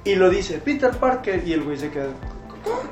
[0.05, 2.11] y lo dice Peter Parker, y el güey se queda,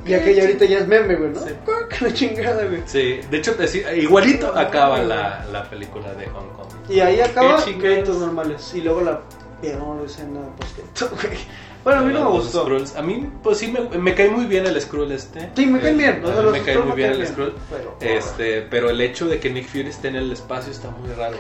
[0.05, 1.41] y aquella ahorita ya es meme, güey, ¿no?
[1.41, 1.53] Sí.
[1.89, 2.83] Que la chingada, güey.
[2.87, 3.55] Sí, de hecho,
[3.97, 6.67] igualito acaba la, la película de Hong Kong.
[6.89, 9.21] Y ahí acaba créditos normales, y luego la
[9.61, 11.39] peor escena post güey.
[11.83, 12.63] Bueno, a mí no me gustó.
[12.65, 12.95] Skrulls.
[12.97, 15.49] A mí, pues sí, me, me cae muy bien el Skrull este.
[15.57, 17.55] Sí, me caen Eh, bien, o sea, los me cae muy bien el Skrull.
[17.71, 21.11] pero- Este, pero el hecho de que Nick Fury esté en el espacio está muy
[21.15, 21.39] raro.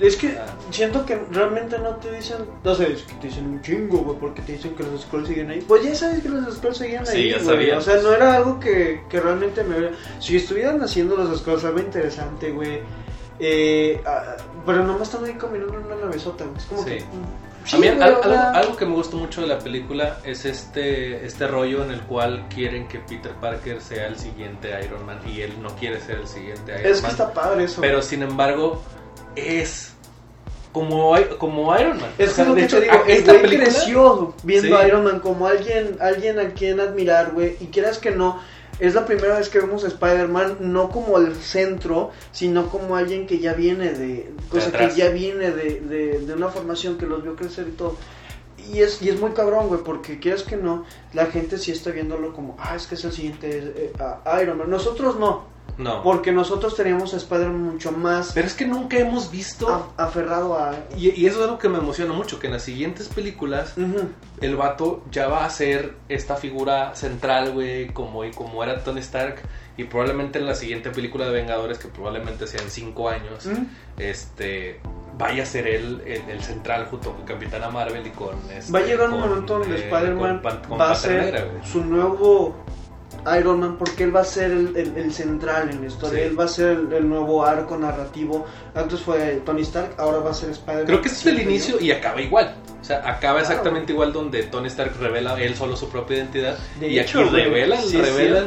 [0.00, 0.46] Es que Ah.
[0.70, 4.16] siento que realmente no te dicen, no sé, es que te dicen un chingo, güey,
[4.18, 5.60] porque te dicen que los Skrulls siguen ahí.
[5.68, 7.46] Pues ya sabes que los Skrulls siguen Sí, ahí, ya güey.
[7.48, 7.76] sabía.
[7.76, 9.94] O sea, no era algo que, que realmente me hubiera...
[10.20, 12.80] Si estuvieran haciendo los Skrulls, algo interesante, güey.
[13.38, 16.56] Eh, ah, pero nomás están ahí caminando en una navezota, güey.
[16.56, 16.90] Es como Sí.
[16.92, 17.04] que...
[17.72, 18.02] a mí o
[18.54, 22.46] algo, que me gustó mucho de la película es este, este rollo en el cual
[22.52, 26.26] quieren que Peter Parker sea el siguiente Iron Man y él no quiere ser el
[26.28, 27.10] siguiente Iron Es que Man.
[27.12, 27.80] está padre eso.
[27.80, 28.82] Pero sin embargo,
[29.36, 29.92] es
[30.72, 32.10] como, como Iron Man.
[32.18, 34.82] Es O sea, que lo que hecho, te digo, esta película- creció viendo Sí.
[34.82, 38.40] a Iron Man como alguien, alguien a quien admirar, güey, y quieras que no,
[38.82, 43.28] es la primera vez que vemos a Spider-Man no como el centro, sino como alguien
[43.28, 44.96] que ya viene de, cosa que atrás.
[44.96, 47.96] ya viene de, de, de una formación que los vio crecer y todo.
[48.72, 51.90] Y es, y es muy cabrón, güey, porque quieras que no, la gente sí está
[51.90, 53.92] viéndolo como, ah, es que es el siguiente eh,
[54.42, 54.68] Iron Man.
[54.68, 55.51] Nosotros no.
[55.78, 56.02] No.
[56.02, 59.68] Porque nosotros teníamos a Spider-Man mucho más Pero es que nunca hemos visto...
[59.68, 60.74] a- aferrado a...
[60.98, 63.74] Y, y eso es algo que me emociona mucho, que en las siguientes películas
[64.42, 69.00] el vato ya va a ser esta figura central, güey, como, y como era Tony
[69.00, 69.36] Stark.
[69.78, 73.64] Y probablemente en la siguiente película de Vengadores, que probablemente sea en cinco años, Ujú.
[73.96, 74.78] este
[75.16, 78.34] vaya a ser él el, el central junto con Capitana Marvel y con...
[78.50, 80.42] este, Va a llegar un momento donde eh, Spider-Man
[80.78, 82.54] va a ser su nuevo
[83.38, 86.22] Iron Man porque él va a ser el, el- el central en la historia.
[86.22, 86.28] Sí.
[86.30, 88.44] Él va a ser el, el nuevo arco narrativo.
[88.74, 90.86] Antes fue Tony Stark, ahora va a ser Spider-Man.
[90.86, 92.54] Creo que ese es el inicio y acaba igual.
[92.80, 93.38] O sea, acaba Claro.
[93.40, 96.58] exactamente igual donde Tony Stark revela él solo su propia identidad.
[96.80, 97.90] De y hecho, aquí revelan, sí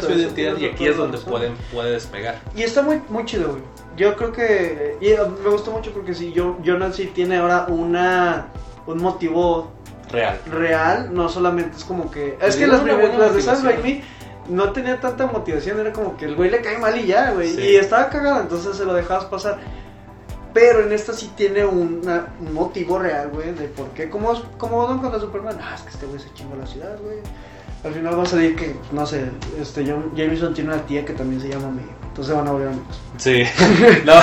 [0.01, 2.41] su identidad y aquí es donde pueden, puede despegar.
[2.53, 3.61] Y está muy, muy chido, güey.
[3.95, 4.97] Yo creo que.
[4.99, 8.47] Y eh, me gustó mucho porque si yo, Jonathan sí tiene ahora una
[8.87, 9.71] un motivo
[10.11, 10.37] Real.
[10.51, 12.37] real, no solamente es como que.
[12.41, 13.63] Es que las, las de Sam.
[13.63, 14.03] Raimi
[14.49, 17.49] no tenía tanta motivación, era como que el güey le cae mal y ya, güey.
[17.53, 17.61] Sí.
[17.61, 19.57] Y estaba cagado, entonces se lo dejabas pasar.
[20.53, 24.09] Pero en esta sí tiene una- un motivo real, güey, de por qué.
[24.09, 25.57] Como, como Don contra Superman.
[25.61, 27.17] Ah, es que este güey se chingó la ciudad, güey.
[27.83, 29.25] Al final va a salir que, no sé,
[29.61, 31.85] este John- Jameson tiene una tía que también se llama May.
[32.07, 32.99] Entonces van a volver amigos.
[33.17, 33.43] Sí.
[34.05, 34.13] no,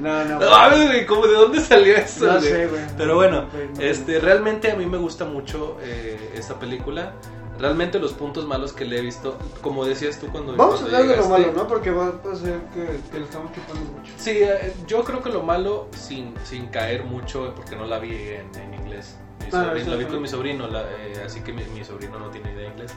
[0.00, 0.38] No, no.
[0.38, 2.26] no güey, ¿cómo de dónde salió eso?
[2.26, 2.44] No güey?
[2.50, 2.82] sé, güey.
[2.96, 3.80] Pero bueno, Güey, no.
[3.82, 7.12] este, realmente a mí me gusta mucho eh, esta película.
[7.58, 11.06] Realmente los puntos malos que le he visto, como decías tú cuando Vamos a hablar
[11.06, 11.66] de lo malo, ¿no?
[11.66, 14.12] Porque va a ser que, que le estamos chupando mucho.
[14.16, 18.12] Sí, eh, yo creo que lo malo, sin, sin caer mucho, porque no la vi
[18.12, 19.16] en, en inglés.
[19.52, 22.28] Ah, sobrino- la vi con mi sobrino, la- eh, así que mi, mi sobrino no
[22.28, 22.92] tiene idea de inglés.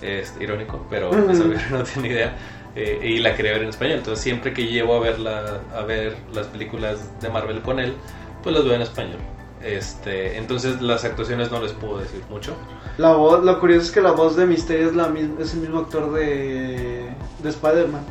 [0.00, 2.36] Es irónico, pero mi sobrino no tiene idea.
[2.76, 3.98] eh, y la quería ver en español.
[3.98, 7.94] Entonces, siempre que llevo a ver, la, a ver las películas de Marvel con él,
[8.42, 9.18] pues las veo en español.
[9.62, 12.54] Este, entonces, las actuaciones no les puedo decir mucho.
[12.96, 15.60] La voz, lo curioso es que la voz de Misterio es, la misma, es el
[15.60, 17.08] mismo actor de,
[17.42, 18.02] de Spider-Man.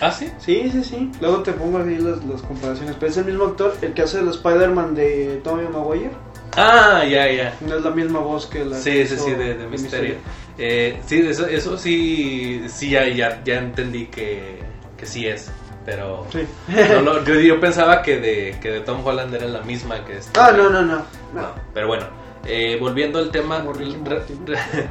[0.00, 0.30] Ah, sí.
[0.38, 1.10] Sí, sí, sí.
[1.20, 2.96] Luego te pongo ahí las, las comparaciones.
[2.98, 6.10] Pero es el mismo actor, el que hace el Spider-Man de Tommy Maguire.
[6.56, 7.56] Ah, ya, ya.
[7.66, 10.14] No es la misma voz que la Sí, que sí, sí, de, de Misterio.
[10.58, 14.60] Eh, sí, eso, eso sí, sí ya, ya, ya entendí que,
[14.96, 15.50] que sí es,
[15.86, 16.40] pero Sí.
[16.68, 20.18] no lo- yo, yo pensaba que de, que de Tom Holland era la misma que
[20.18, 20.46] esta.
[20.48, 20.96] Ah, no, no, no.
[21.32, 22.04] No, pero bueno,
[22.44, 23.96] eh, volviendo al tema, re-
[24.44, 24.88] re-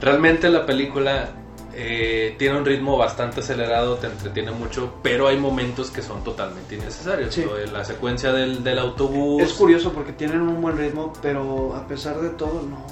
[0.00, 1.28] realmente la película
[1.74, 6.74] eh, tiene un ritmo bastante acelerado, te entretiene mucho, pero hay momentos que son totalmente
[6.74, 7.34] innecesarios.
[7.34, 7.46] Sí.
[7.72, 9.42] La secuencia del, del autobús.
[9.42, 12.84] Es curioso porque tienen un buen ritmo, pero a pesar de todo, no,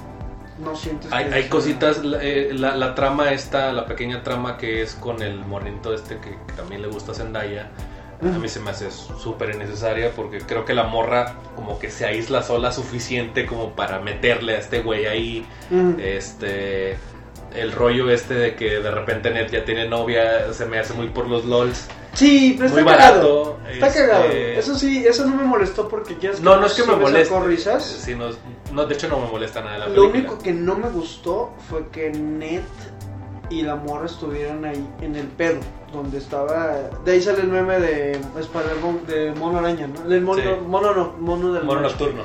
[0.60, 4.56] no sientes Hay, que hay cositas, la, eh, la, la trama esta, la pequeña trama
[4.56, 7.70] que es con el morrito este que, que también le gusta a Zendaya,
[8.22, 12.04] a mí se me hace súper innecesaria porque creo que la morra como que se
[12.04, 15.94] aísla sola suficiente como para meterle a este güey ahí, Mm.
[15.98, 16.98] este,
[17.54, 21.08] el rollo este de que de repente Ned ya tiene novia, se me hace muy
[21.08, 21.88] por los lols,
[22.20, 23.44] Sí, pero muy está cagado.
[23.56, 23.70] barato.
[23.72, 24.24] Está este, cagado.
[24.26, 27.40] Eso sí, eso no me molestó porque quieres No, no es que me moleste.
[27.40, 27.82] risas.
[27.84, 28.26] sino-
[28.72, 30.18] no, de hecho no me molesta nada la Lo película.
[30.32, 32.60] único que no me gustó fue que Ned
[33.48, 35.58] y la morra estuvieran ahí en el pedo,
[35.92, 36.76] donde estaba.
[37.04, 40.00] De ahí sale el meme de Spider-Man, de Mono Araña, ¿no?
[40.08, 40.48] Del mono, Sí.
[40.66, 42.22] mono, no, mono del Mono nocturno.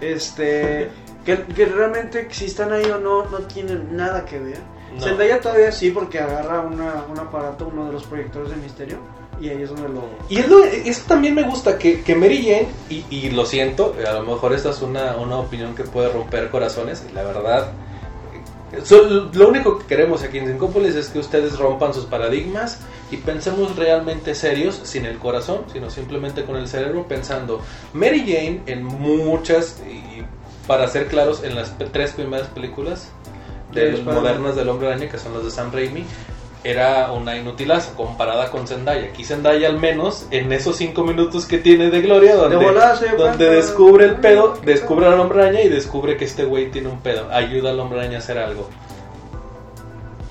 [0.00, 0.90] Este.
[1.24, 4.58] Que, que realmente si están ahí o no, no tienen nada que ver.
[4.96, 5.02] No.
[5.04, 8.98] Zendaya todavía sí, porque agarra una, un aparato, uno de los proyectores de misterio,
[9.40, 10.02] y ahí es donde lo.
[10.28, 13.94] Y es lo- eso también me gusta, que, que Mary Jane, y, y lo siento,
[14.08, 17.68] a lo mejor esta es una, una opinión que puede romper corazones, y la verdad,
[18.72, 22.78] eh, so- lo único que queremos aquí en Sincópolis es que ustedes rompan sus paradigmas
[23.10, 27.60] y pensemos realmente serios, sin el corazón, sino simplemente con el cerebro, pensando,
[27.92, 30.22] Mary Jane en muchas, y
[30.66, 33.10] para ser claros, en las tres primeras películas
[33.76, 34.14] De de Spider-Man.
[34.22, 36.04] modernas del Hombre Araña, que son las de Sam Raimi,
[36.64, 39.06] era una inutilaza comparada con Zendaya.
[39.06, 42.72] Aquí Zendaya al menos en esos cinco minutos que tiene de gloria, donde, dio
[43.16, 46.98] donde descubre el pedo, descubre al Hombre Araña y descubre que este güey tiene un
[47.00, 47.28] pedo.
[47.30, 48.68] Ayuda al Hombre Araña a hacer algo.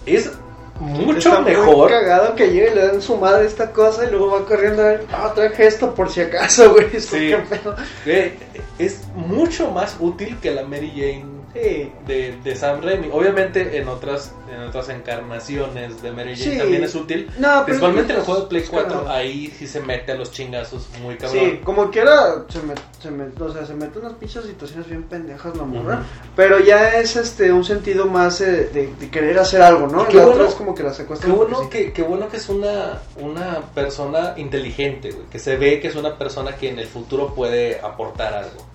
[0.05, 0.31] Es
[0.79, 1.89] mucho Está muy mejor.
[1.89, 4.87] cagado que llegue y le den su madre esta cosa y luego va corriendo a
[4.87, 6.89] ver, ah, traje esto por si acaso, güey.
[6.99, 7.29] Sí.
[7.29, 7.75] qué pedo.
[8.03, 8.33] Güey,
[8.77, 11.91] es mucho más útil que la Mary Jane Sí.
[12.05, 13.09] de, de Sam Raimi.
[13.11, 16.57] Obviamente en otras en otras encarnaciones de Mary Jane Sí.
[16.57, 17.27] también es útil.
[17.39, 19.09] No, pero Principalmente en el juego de Play es 4, cagado.
[19.09, 21.39] ahí sí se mete a los chingazos muy cabrón.
[21.43, 25.03] Sí, como quiera, se mete, se mete, o sea, se mete unas pinches situaciones bien
[25.03, 26.03] pendejas la morra.
[26.35, 30.07] Pero ya es este un sentido más eh, de, de querer hacer algo, ¿no?
[30.07, 31.31] Qué La bueno- otra es como que la secuestran.
[31.31, 35.79] Qué bueno, que, qué bueno que es una, una persona inteligente, güey, que se ve
[35.79, 38.65] que es una persona que en el futuro puede aportar algo.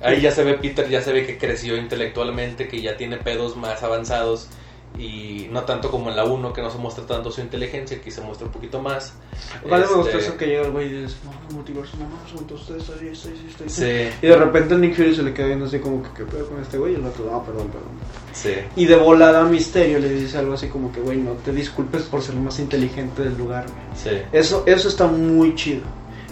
[0.00, 3.56] Ahí ya se ve Peter, ya se ve que creció intelectualmente, que ya tiene pedos
[3.56, 4.48] más avanzados
[4.98, 8.10] Y no tanto como en la 1 que no se muestra tanto su inteligencia, aquí
[8.10, 9.12] se muestra un poquito más.
[9.68, 12.28] Vale, me gustó Este, eso que llega el güey y dice, no, multiverso, no, no,
[12.34, 13.68] son todos ustedes, estoy, sí, estoy.
[13.68, 16.48] Sí, Y de repente Nick Fury se le queda viendo así como que, ¿qué pedo
[16.48, 16.92] con este güey?
[16.92, 17.88] Y el otro, no, perdón, perdón.
[18.32, 18.54] sí.
[18.74, 22.22] Y de volada Misterio le dice algo así como que, güey, no te disculpes por
[22.22, 23.78] ser el más inteligente del lugar, güey.
[23.94, 25.82] Sí, Eso, eso está muy chido.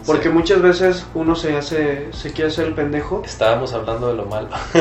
[0.06, 0.34] Porque Sí.
[0.34, 3.22] muchas veces uno se hace, se quiere hacer el pendejo.
[3.24, 4.48] estábamos hablando de lo malo.
[4.72, 4.80] Sí,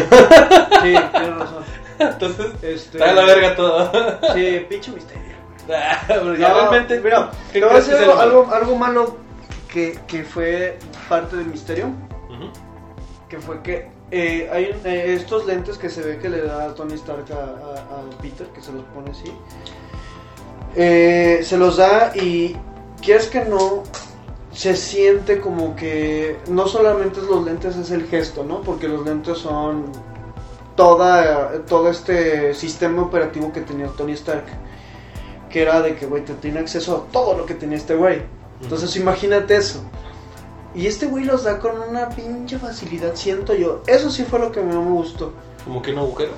[0.82, 1.64] tienes razón.
[2.00, 3.92] Entonces, Este, está de la verga todo.
[4.34, 5.34] Sí, pinche misterio.
[6.08, 9.18] Pero ya No, realmente, mira, ¿qué te voy a decir algo, lo algo, algo malo
[9.72, 11.88] que, que fue parte del misterio.
[13.30, 16.94] Que fue que eh, hay eh, estos lentes que se ve que le da Tony
[16.96, 19.32] Stark a, a- a Peter, que se los pone así.
[20.76, 22.56] Eh, se los da y
[23.02, 23.84] quieres que no,
[24.54, 28.62] se siente como que no solamente es los lentes, es el gesto, ¿no?
[28.62, 29.86] Porque los lentes son
[30.76, 34.46] toda, todo este sistema operativo que tenía Tony Stark.
[35.50, 38.22] Que era de que, güey, te tiene acceso a todo lo que tenía este güey.
[38.62, 39.84] Entonces imagínate eso.
[40.76, 43.82] Y este güey los da con una pinche facilidad, siento yo.
[43.86, 45.34] Eso sí fue lo que me gustó.
[45.64, 46.32] Como que un agujero.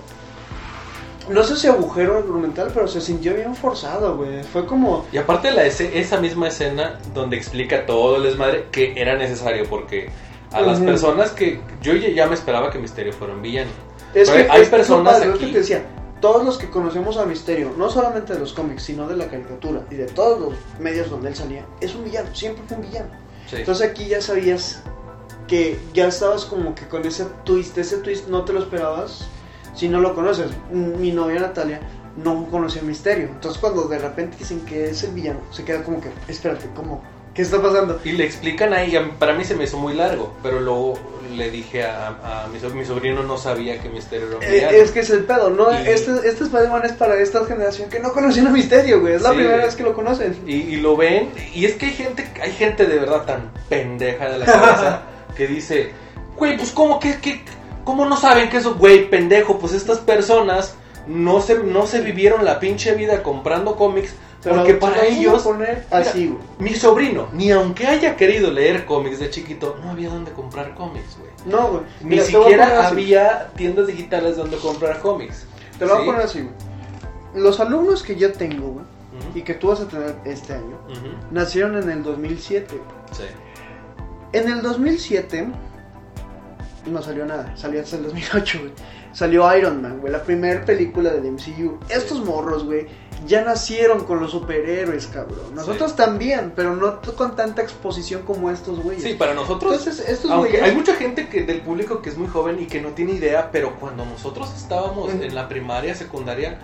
[1.30, 4.44] No sé si agujero argumental, pero se sintió bien forzado, güey.
[4.44, 5.06] Fue como...
[5.12, 9.66] Y aparte la ese- esa misma escena donde explica todo el desmadre que era necesario
[9.70, 10.10] porque
[10.52, 13.72] a las personas que yo ya me esperaba que Misterio fuera un villano.
[14.14, 15.86] Es Pero que hay es personas padre, aquí- que te decía,
[16.22, 19.82] todos los que conocemos a Misterio, no solamente de los cómics, sino de la caricatura
[19.92, 23.10] y de todos los medios donde él salía, es un villano, siempre fue un villano.
[23.50, 23.58] Sí.
[23.58, 24.82] Entonces aquí ya sabías
[25.48, 29.28] que ya estabas como que con ese twist, ese twist no te lo esperabas
[29.76, 30.52] si no lo conoces.
[30.72, 31.80] Mi novia Natalia
[32.24, 33.26] no conocía Misterio.
[33.28, 37.04] Entonces cuando de repente dicen que es el villano, se queda como que, espérate, ¿cómo?
[37.34, 38.00] ¿Qué está pasando?
[38.06, 40.94] Y le explican ahí, para mí se me hizo muy largo, pero luego
[41.36, 44.70] le dije a, a mi, so- mi sobrino no sabía que Misterio era un Eh,
[44.80, 45.70] es que es el pedo, ¿no?
[45.74, 49.16] Y- Este, este Spider-Man es para esta generación que no conocían a Misterio, güey.
[49.16, 50.38] Es la primera vez que lo conocen.
[50.48, 54.30] Y, y lo ven, y es que hay gente, hay gente de verdad tan pendeja
[54.30, 55.02] de la cabeza
[55.36, 55.92] que dice,
[56.38, 57.44] güey, pues cómo que, que-
[57.86, 60.76] cómo no saben que eso, güey, pendejo, pues estas personas
[61.08, 64.14] no se, no se vivieron la pinche vida comprando cómics,
[64.44, 66.40] Pero porque para ellos, poner así, güey.
[66.60, 71.18] mi sobrino, ni aunque haya querido leer cómics de chiquito, no había donde comprar cómics,
[71.18, 71.32] güey.
[71.46, 71.84] No, güey.
[72.02, 75.46] Ni Mira, siquiera había tiendas digitales donde comprar cómics.
[75.78, 76.54] Te lo voy a poner así, güey.
[77.36, 78.86] Los alumnos que yo tengo, güey,
[79.36, 80.78] y que tú vas a tener este año,
[81.32, 82.76] nacieron en el 2007.
[82.76, 82.90] güey.
[83.12, 83.24] sí.
[84.34, 85.48] En el 2007
[86.88, 88.72] no salió nada, salió hasta el 2008, güey.
[89.14, 91.80] Salió Iron Man, güey, la primera película del MCU.
[91.90, 92.88] Estos morros, güey,
[93.26, 95.56] ya nacieron con los superhéroes, cabrón.
[95.56, 99.04] Nosotros también, pero no con tanta exposición como estos güeyes.
[99.04, 100.70] Sí, para nosotros Entonces, estos Aunque güeyes...
[100.70, 103.50] hay mucha gente que del público que es muy joven y que no tiene idea,
[103.52, 106.60] pero cuando nosotros estábamos en la primaria, secundaria,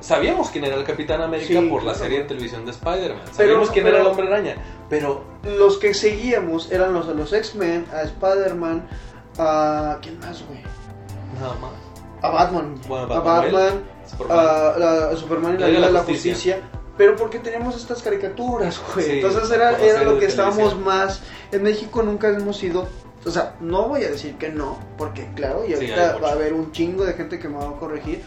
[0.00, 1.98] sabíamos quién era el Capitán América Sí, por la claro.
[1.98, 3.22] serie de televisión de Spider-Man.
[3.24, 4.56] Pero- Sabíamos quién era el Hombre Araña,
[4.88, 8.86] pero Los que seguíamos eran los de los X-Men, a Spider-Man,
[9.40, 9.98] a...
[10.02, 10.60] ¿Quién más, güey?
[11.40, 11.70] nada más.
[12.22, 12.74] A Batman.
[12.86, 14.38] Bueno, a Batman, Superman.
[14.38, 16.32] a, la- a Superman y la La Liga de la Justicia.
[16.34, 16.58] Justicia.
[16.98, 19.06] Pero porque teníamos estas caricaturas, güey.
[19.06, 21.22] Sí, Entonces era, era lo que estábamos más.
[21.50, 22.88] En México nunca hemos sido.
[23.24, 26.52] O sea, no voy a decir que no, porque claro, y ahorita va a haber
[26.52, 28.22] un chingo de gente que me va a corregir.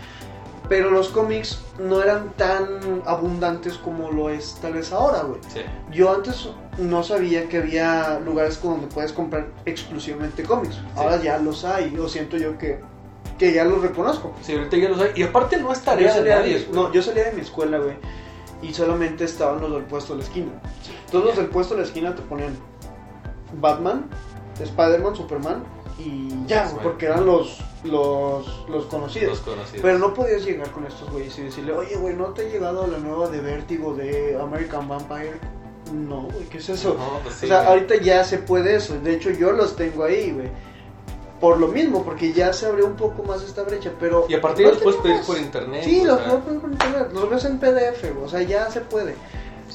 [0.69, 5.39] Pero los cómics no eran tan abundantes como lo es tal vez ahora, güey.
[5.49, 5.61] Sí.
[5.91, 10.79] Yo antes no sabía que había lugares donde puedes comprar exclusivamente cómics.
[10.95, 12.79] Ahora ya los hay, yo siento yo que,
[13.37, 14.33] que ya los reconozco.
[14.41, 15.11] Sí, ahorita ya lo sé.
[15.15, 16.59] Y aparte no es tarea de nadie.
[16.59, 17.95] de, no, yo salía de mi escuela, güey,
[18.61, 20.51] y solamente estaban los del puesto de la esquina.
[21.11, 22.55] Todos los del puesto de la esquina te ponían
[23.59, 24.05] Batman,
[24.59, 25.63] Spider-Man, Superman
[25.99, 26.79] y ya, Bueno.
[26.83, 29.29] porque eran los, los, los conocidos.
[29.29, 29.81] Los conocidos.
[29.81, 32.87] Pero no podías llegar con estos güeyes y decirle, oye, güey, ¿no te ha llegado
[32.87, 35.39] la nueva de Vértigo de American Vampire?
[35.93, 36.95] No, güey, ¿qué es eso?
[36.97, 37.69] No, pues sí, o sea, güey.
[37.69, 38.99] ahorita ya se puede eso.
[38.99, 40.47] De hecho, yo los tengo ahí, güey.
[41.39, 44.25] Por lo mismo, porque ya se abrió un poco más esta brecha, pero...
[44.29, 45.81] Y a partir no los puedes pedir por internet.
[45.83, 48.79] Sí, los puedes pedir por internet, los ves en PDF, güey, o sea, ya se
[48.79, 49.13] puede.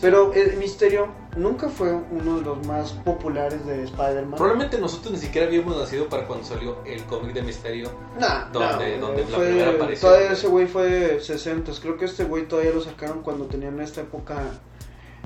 [0.00, 4.36] Pero el Misterio nunca fue uno de los más populares de Spider-Man.
[4.36, 7.90] Probablemente nosotros ni siquiera habíamos nacido para cuando salió el cómic de Misterio.
[8.18, 11.72] Nah, Donde- no, donde güey, la fue- primera aparición, Todavía ese güey fue 60.
[11.82, 14.42] Creo que este güey todavía lo sacaron cuando tenían esta época.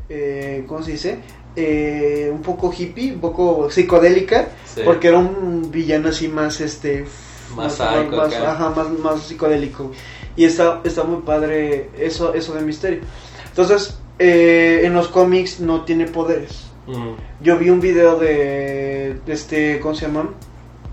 [0.08, 1.18] Eh, ¿Cómo se dice?
[1.56, 4.48] Eh, un poco hippie, un poco psicodélica.
[4.64, 4.82] Sí.
[4.84, 7.04] Porque era un villano así más este.
[7.54, 7.80] Más más,
[8.34, 8.52] acá.
[8.52, 9.90] ajá, más, más psicodélico.
[10.36, 13.00] Y está, está muy padre eso, eso de misterio.
[13.48, 16.66] Entonces, eh, en los cómics no tiene poderes.
[16.86, 17.42] Mm.
[17.42, 20.30] Yo vi un video de, de este, ¿cómo se llama?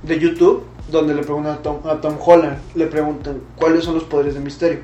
[0.03, 4.03] De YouTube, donde le preguntan a Tom, a Tom Holland, le preguntan cuáles son los
[4.03, 4.79] poderes de Misterio.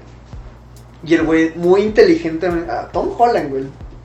[1.05, 3.63] Y el güey, muy inteligentemente, a Tom Holland, güey,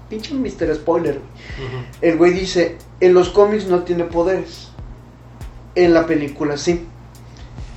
[0.09, 0.75] pinche Mr.
[0.75, 1.85] Spoiler, güey.
[2.01, 4.69] El güey dice, en los cómics no tiene poderes.
[5.75, 6.85] En la película sí.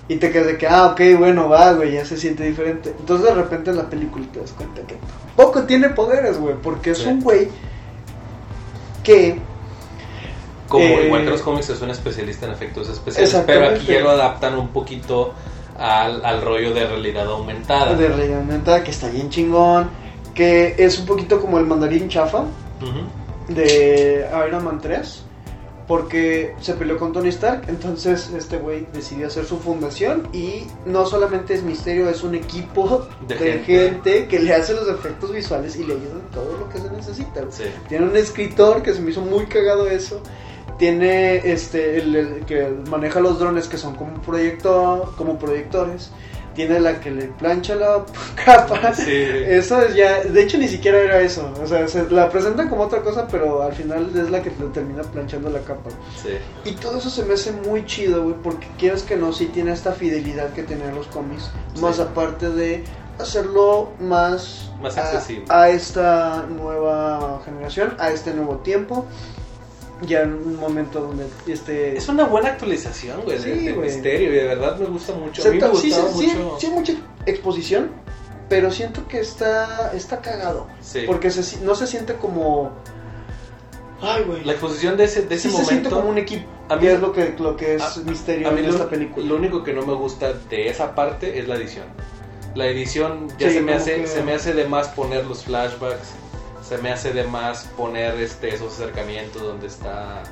[0.09, 2.93] Y te quedas de que, ah, ok, bueno, va, güey, ya se siente diferente.
[2.99, 4.95] Entonces de repente en la película te das cuenta que
[5.35, 7.07] poco tiene poderes, güey, porque es Sí.
[7.09, 7.49] un güey
[9.03, 9.37] que...
[10.69, 13.99] Como Eh, igual que los cómics es un especialista en efectos especiales, pero aquí ya
[13.99, 15.33] lo adaptan un poquito
[15.77, 17.93] al, al rollo de realidad aumentada.
[17.95, 19.89] De realidad aumentada, que está bien chingón,
[20.33, 22.45] que es un poquito como el mandarín chafa
[23.49, 25.22] de Iron Man 3,
[25.87, 31.05] porque se peleó con Tony Stark, entonces este güey decidió hacer su fundación y no
[31.05, 33.65] solamente es Misterio, es un equipo De de, gente.
[33.65, 34.27] gente.
[34.27, 37.41] que le hace los efectos visuales y le ayuda en todo lo que se necesita.
[37.49, 37.63] Sí.
[37.89, 40.21] Tiene un escritor que se me hizo muy cagado eso.
[40.77, 44.21] Tiene este el, el que maneja los drones que son como
[45.17, 46.11] como proyectores.
[46.55, 48.05] Tiene la que le plancha la
[48.45, 48.93] capa.
[48.93, 49.11] Sí.
[49.11, 51.51] Eso es ya, de hecho ni siquiera era eso.
[51.61, 54.67] O sea, se la presentan como otra cosa, pero al final es la que le
[54.73, 55.89] termina planchando la capa.
[56.21, 56.29] Sí.
[56.65, 59.71] Y todo eso se me hace muy chido, güey, porque quieres que no, sí tiene
[59.73, 61.49] esta fidelidad que tenían los cómics.
[61.75, 61.81] Sí.
[61.81, 62.83] Más aparte de
[63.19, 65.45] hacerlo más, Más a- accesible.
[65.49, 69.05] a esta nueva generación, a este nuevo tiempo.
[70.07, 74.35] Ya en un momento donde este Es una buena actualización, güey, de- Sí, misterio y
[74.35, 75.41] de verdad me gusta mucho.
[75.41, 76.59] A Se mí me ta- sí, gustaba sí, sí, mucho.
[76.59, 76.93] sí hay mucha
[77.25, 77.91] exposición,
[78.49, 80.67] pero siento que está está cagado.
[80.81, 81.03] Sí.
[81.07, 82.71] Porque se no se siente como.
[84.01, 84.43] Ay, güey.
[84.43, 85.95] La exposición de ese, de ese Sí se siente momento.
[85.95, 86.45] como un equipo.
[86.69, 88.89] a mí- es lo que, lo que es a- misterio a mí en lo, esta
[88.89, 89.25] película.
[89.25, 91.85] lo único que no me gusta de esa parte es la edición.
[92.55, 96.09] La edición ya se me hace que- se me hace de más poner los flashbacks,
[96.75, 100.23] se me hace de más poner este esos acercamientos donde está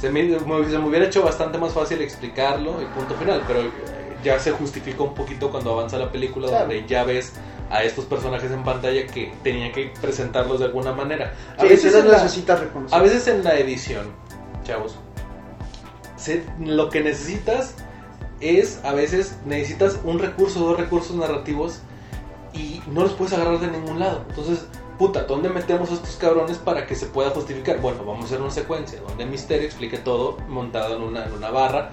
[0.00, 3.60] se me, se me hubiera hecho bastante más fácil explicarlo y punto final, pero
[4.24, 6.60] ya se justifica un poquito cuando avanza la película Claro.
[6.66, 7.34] donde ya ves
[7.70, 11.34] a estos personajes en pantalla que tenían que presentarlos de alguna manera.
[11.58, 12.26] A Sí, veces en la-
[12.56, 12.98] reconocer.
[12.98, 14.06] a veces en la edición,
[14.64, 14.96] chavos,
[16.16, 17.74] se- lo que necesitas
[18.40, 21.80] es, a veces necesitas un recurso, dos recursos narrativos
[22.54, 24.24] y no los puedes agarrar de ningún lado.
[24.30, 24.66] Entonces,
[25.00, 27.80] puta, ¿dónde metemos a estos cabrones para que se pueda justificar?
[27.80, 31.50] Bueno, vamos a hacer una secuencia donde Misterio explique todo montado en una, en una
[31.50, 31.90] barra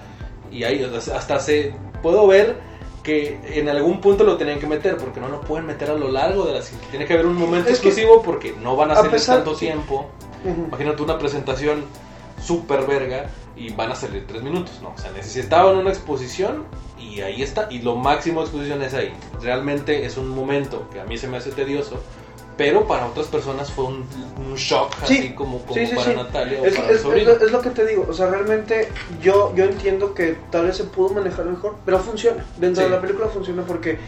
[0.52, 0.84] y ahí
[1.14, 1.74] hasta se...
[2.02, 2.58] Puedo ver
[3.02, 6.08] que en algún punto lo tenían que meter porque no lo pueden meter a lo
[6.10, 6.60] largo de la...
[6.90, 9.54] Tiene que haber un momento Es exclusivo porque no van a a hacer pesar- tanto
[9.54, 10.10] tiempo.
[10.44, 10.66] Ujú.
[10.68, 11.86] Imagínate una presentación
[12.42, 14.90] súper verga y van a salir tres minutos, ¿no?
[14.94, 16.64] O sea, necesitaban una exposición
[17.00, 17.68] y ahí está.
[17.70, 19.12] Y lo máximo de exposición es ahí.
[19.40, 21.98] Realmente es un momento que a mí se me hace tedioso,
[22.58, 24.04] pero para otras personas fue un,
[24.46, 26.14] un shock, Sí, así como, como sí, para sí.
[26.16, 27.30] Natalia o Es, para el es- sobrino.
[27.30, 28.88] es- es lo que te digo, o sea, realmente
[29.22, 32.44] yo, yo entiendo que tal vez se pudo manejar mejor, pero funciona.
[32.58, 33.98] Dentro de la película funciona porque,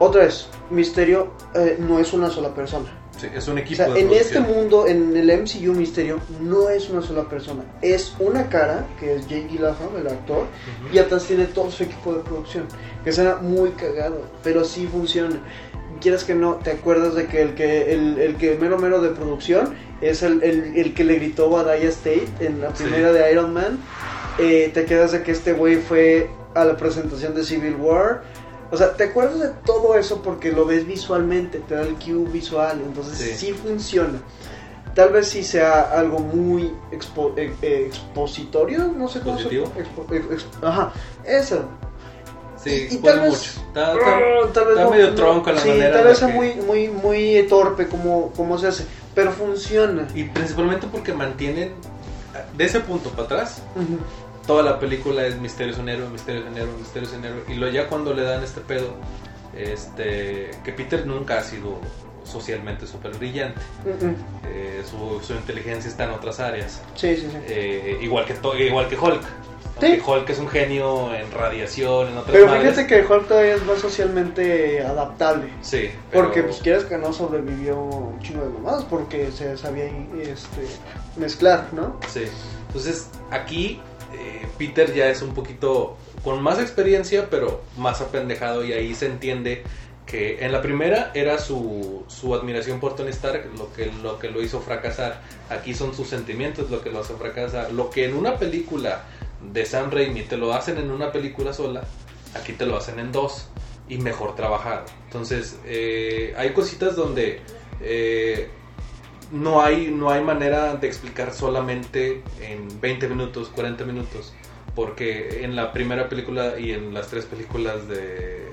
[0.00, 2.86] otra vez, Misterio eh, no es una sola persona.
[3.18, 6.68] Sí, es un O equipo sea, de en este mundo, en el MCU Misterio, no
[6.68, 7.64] es una sola persona.
[7.82, 10.94] Es una cara, que es Jake Gyllenhaal, el actor, Ujú.
[10.94, 12.66] y atrás tiene todo su equipo de producción.
[13.02, 15.36] Que será muy cagado, pero sí funciona.
[16.00, 19.10] Quieras que no, te acuerdas de que el que el, el que mero mero de
[19.10, 22.84] producción es el, el, el que le gritó a Daya State en la Sí.
[22.84, 23.78] primera de Iron Man.
[24.38, 28.22] Eh, te quedas de que este güey fue a la presentación de Civil War.
[28.70, 32.30] O sea, te acuerdas de todo eso porque lo ves visualmente, te da el cue
[32.30, 33.46] visual, entonces Sí.
[33.46, 34.20] sí, funciona.
[34.94, 40.12] Tal vez sí sea algo muy expo- eh, eh, expositorio, no sé cómo se expo-
[40.12, 40.92] ex- ex- Ajá,
[41.24, 41.64] eso.
[42.62, 43.50] Sí, y- y tal vez- mucho.
[43.68, 46.26] Está- está- Ah, tal vez está medio no- tronco la sí, manera tal vez es
[46.26, 48.84] que- muy, muy, muy torpe como, como se hace,
[49.14, 50.06] pero funciona.
[50.14, 51.72] Y principalmente porque mantienen,
[52.56, 53.98] de ese punto para atrás, Ujú.
[54.46, 57.24] toda la película es Misterio es un héroe, Misterio es un héroe, Misterio es un
[57.24, 57.42] héroe.
[57.48, 58.94] Y luego ya cuando le dan este pedo,
[59.56, 61.78] este, que Peter nunca ha sido
[62.24, 63.60] socialmente súper brillante.
[63.84, 64.14] Ujú.
[64.46, 66.82] Eh, su, su inteligencia está en otras áreas.
[66.94, 67.36] Sí, sí, sí.
[67.46, 68.34] Eh, igual, que
[68.66, 69.22] igual que Hulk.
[69.80, 69.86] Sí.
[69.86, 72.74] Aunque Hulk es un genio en radiación, en otras Pero madres.
[72.74, 75.48] fíjate que Hulk todavía es más socialmente adaptable.
[75.60, 79.84] Sí, pero- Porque, pues, quieres que no sobrevivió un chingo de mamadas porque se sabía
[80.20, 80.66] este,
[81.16, 81.98] mezclar, ¿no?
[82.08, 82.24] Sí.
[82.66, 83.80] Entonces, aquí
[84.14, 89.06] eh, Peter ya es un poquito con más experiencia, pero más apendejado y ahí se
[89.06, 89.62] entiende
[90.06, 94.30] que en la primera era su, su admiración por Tony Stark lo que, lo que
[94.30, 95.20] lo hizo fracasar.
[95.50, 97.70] Aquí son sus sentimientos lo que lo hace fracasar.
[97.72, 99.04] Lo que en una película
[99.42, 101.84] de Sam Raimi te lo hacen en una película sola,
[102.34, 103.48] aquí te lo hacen en dos
[103.88, 104.84] y mejor trabajado.
[105.06, 107.40] Entonces, eh, hay cositas donde
[107.80, 108.48] eh,
[109.32, 114.34] no, hay, no hay manera de explicar solamente en 20 minutos, 40 minutos,
[114.74, 118.48] porque en la primera película y en las tres películas de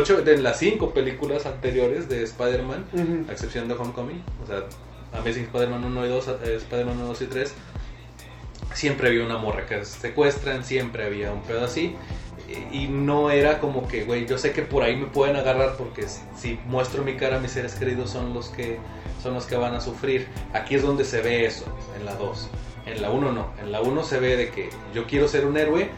[0.00, 3.24] hecho, de las cinco películas anteriores de Spider-Man, Ujú.
[3.28, 4.64] a excepción de Homecoming, o sea,
[5.12, 7.54] Amazing Spider-Man 1 y 2, eh, Spider-Man 1, 2 y 3,
[8.74, 11.96] siempre había una morra que secuestran, siempre había un pedo así.
[12.70, 16.06] Y no era como que, güey, yo sé que por ahí me pueden agarrar porque
[16.36, 18.78] si muestro mi cara, mis seres queridos son los que
[19.20, 20.28] son los que van a sufrir.
[20.52, 21.64] Aquí es donde se ve eso,
[21.98, 22.48] en la 2.
[22.86, 23.48] En la 1 no.
[23.60, 25.90] En la 1 se ve de que yo quiero ser un héroe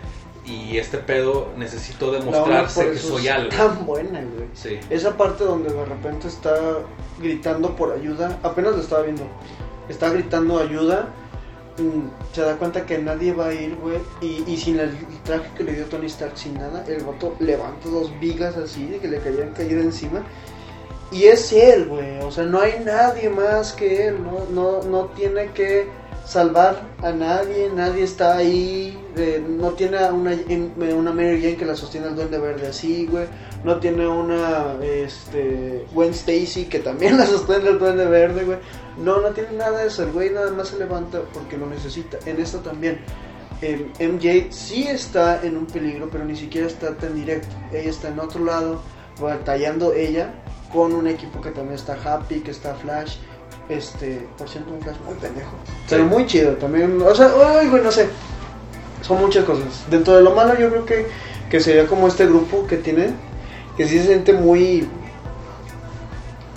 [0.47, 3.51] y este pedo necesito demostrarse que soy algo.
[3.51, 4.49] Tan buena, güey.
[4.55, 4.81] Sí.
[4.89, 6.79] Esa parte donde de repente está
[7.19, 9.25] gritando por ayuda, apenas lo estaba viendo.
[9.91, 11.11] Está gritando ayuda.
[11.79, 13.99] Mm, Se da cuenta que nadie va a ir, güey.
[14.21, 14.91] Y, y sin el
[15.25, 18.99] traje que le dio Tony Stark, sin nada, el vato levanta dos vigas así de
[18.99, 20.23] que le querían caer encima.
[21.11, 22.19] Y es él, güey.
[22.21, 24.17] O sea, no hay nadie más que él.
[24.23, 25.87] No, no, no tiene que
[26.27, 27.71] salvar a nadie.
[27.75, 28.99] Nadie está ahí.
[29.17, 30.33] eh, no tiene una,
[30.95, 33.27] una Mary Jane que la sostiene el duende verde así, güey.
[33.65, 34.75] No tiene una
[35.09, 38.59] este, Gwen Stacy que también la sostiene el duende verde, güey.
[38.99, 40.03] No, no tiene nada de eso.
[40.03, 42.19] El güey nada más se levanta porque lo necesita.
[42.27, 43.01] En esta también.
[43.63, 47.49] em, MJ sí está en un peligro, pero ni siquiera está tan directo.
[47.73, 48.81] Ella está en otro lado,
[49.21, 50.33] batallando ella
[50.73, 53.17] con un equipo que también está Happy, que está Flash.
[53.69, 55.53] Este, por cierto, un Flash muy pendejo.
[55.89, 57.01] Pero muy chido también.
[57.03, 58.09] O sea, ay, güey, no sé.
[59.03, 59.85] Son muchas cosas.
[59.91, 61.07] Dentro de lo malo, yo creo que,
[61.51, 63.11] que sería como este grupo que tiene,
[63.77, 64.89] que sí se siente muy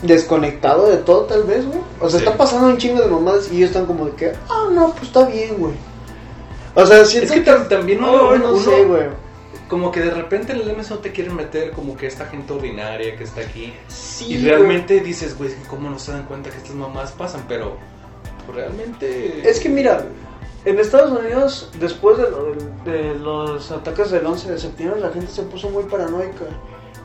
[0.01, 1.79] desconectado de todo, tal vez, güey.
[1.99, 2.25] O sea, Sí.
[2.25, 5.03] está pasando un chingo de mamadas y ellos están como de que, ah, no, pues
[5.03, 5.73] está bien, güey.
[6.75, 9.03] O sea, siento Es que tam- también uno, no uno- sé, güey.
[9.67, 13.15] como que de repente en el MSO te quieren meter como que esta gente ordinaria
[13.15, 13.73] que está aquí.
[13.87, 17.43] Sí, y realmente dices, güey, ¿cómo no se dan cuenta que estas mamás pasan?
[17.47, 17.77] Pero
[18.53, 19.47] realmente...
[19.49, 20.03] Es que mira,
[20.65, 22.55] en Estados Unidos, después de, lo-
[22.91, 26.45] de los ataques del 11 de septiembre, la gente se puso muy paranoica.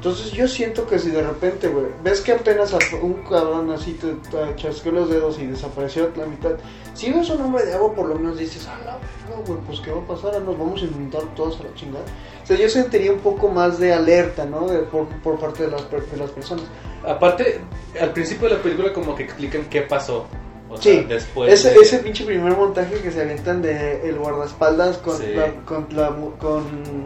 [0.07, 4.15] Entonces yo siento que si de repente, güey, ves que apenas un cabrón así te,
[4.55, 6.53] chasqueó los dedos y desapareció la mitad,
[6.95, 8.99] si ves un hombre de agua, por lo menos dices, ah, la
[9.45, 12.05] güey, pues qué va a pasar, Ah, nos vamos a inundar todos a la chingada.
[12.41, 14.69] O sea, yo sentiría un poco más de alerta, ¿no?
[14.69, 15.09] De, por,
[15.41, 16.67] parte de las, de las personas.
[17.05, 17.61] Aparte,
[18.01, 20.27] al principio de la película como que explican qué pasó.
[20.69, 21.53] O Sí, sea, después...
[21.53, 25.27] ese, de- ese pinche primer montaje que se avientan de el guardaespaldas con Sí.
[25.35, 26.65] la, con, la, con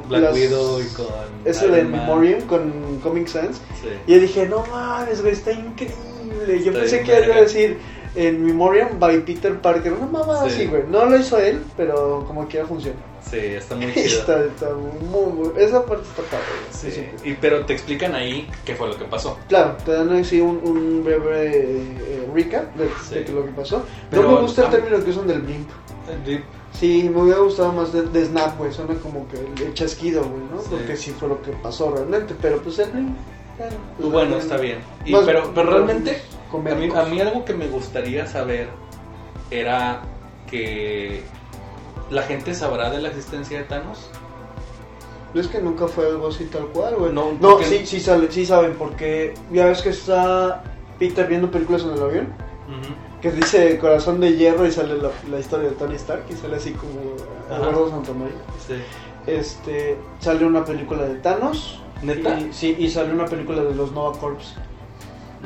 [0.08, 1.06] Black las- Widow y con...
[1.84, 1.84] de.
[1.84, 3.88] Memoriam con Comic Sans Sí.
[4.06, 5.94] y yo dije no mames güey está increíble
[6.48, 7.78] yo Está pensé que iba a decir
[8.14, 10.54] en Memoriam by Peter Parker una mamada Sí.
[10.56, 14.04] así güey no lo hizo él pero como quiera funciona Sí, está muy chido.
[14.20, 16.44] está, está muy, muy- esa parte está padre.
[16.72, 17.06] Sí, Sí.
[17.28, 19.38] y, pero te explican ahí qué fue lo que pasó.
[19.46, 23.16] Claro, te dan así un, un breve eh, recap de, Sí.
[23.22, 23.84] de lo que pasó.
[24.10, 25.68] Pero, no me gusta el término que usan del blimp.
[26.72, 28.72] Sí, me hubiera gustado más de, de Snap, güey.
[28.72, 30.60] Suena como que el, el chasquido, güey, ¿no?
[30.68, 32.34] Porque sí fue lo que pasó realmente.
[32.40, 33.08] Pero pues el Blink.
[33.58, 34.78] Bueno, pues, Bueno, eh, está bien.
[35.04, 36.22] Y- pero, pero realmente,
[36.52, 36.98] a mí, comédicos.
[36.98, 38.68] a mí algo que me gustaría saber
[39.50, 40.02] era
[40.48, 41.22] que
[42.10, 44.10] la gente sabrá de la existencia de Thanos.
[45.34, 47.12] Es que nunca fue algo así tal cual, güey.
[47.12, 50.64] No, No, porque- sí, sí, sale, sí saben, porque ya ves que está
[50.98, 52.50] Peter viendo películas en el avión.
[53.20, 56.56] Que dice Corazón de Hierro y sale la, la historia de Tony Stark y sale
[56.56, 57.14] así como.
[57.54, 58.34] Eduardo Santamaría.
[58.66, 58.74] Sí.
[59.26, 61.80] Este, sale una película de Thanos.
[62.02, 62.38] ¿Neta?
[62.40, 64.54] Y, sí, y sale una película de los Nova Corps.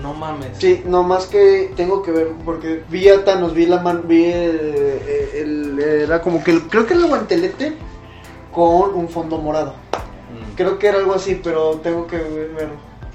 [0.01, 0.59] No mames.
[0.59, 4.25] Sí, no más que tengo que ver porque vi a Thanos, vi la man, vi
[4.27, 7.75] eh, el, era como que el- creo que el guantelete
[8.53, 9.75] con un fondo morado.
[9.93, 10.55] Mm.
[10.57, 12.69] Creo que era algo así, pero tengo que ver.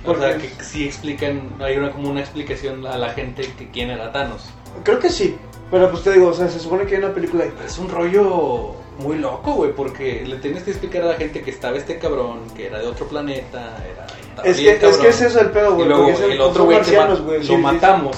[0.05, 3.89] O sea, que sí explican, hay una como una explicación a la gente que quién
[3.89, 4.49] era Thanos.
[4.83, 5.35] Creo que sí,
[5.69, 7.53] pero pues te digo, o sea, se supone que hay una película ahí.
[7.65, 11.51] Es un rollo muy loco, güey, porque le tienes que explicar a la gente que
[11.51, 14.07] estaba este cabrón, que era de otro planeta, era...
[14.43, 15.87] Es que, es que es el pedo, Y güey.
[15.87, 18.17] luego porque es el otro güey que lo matamos.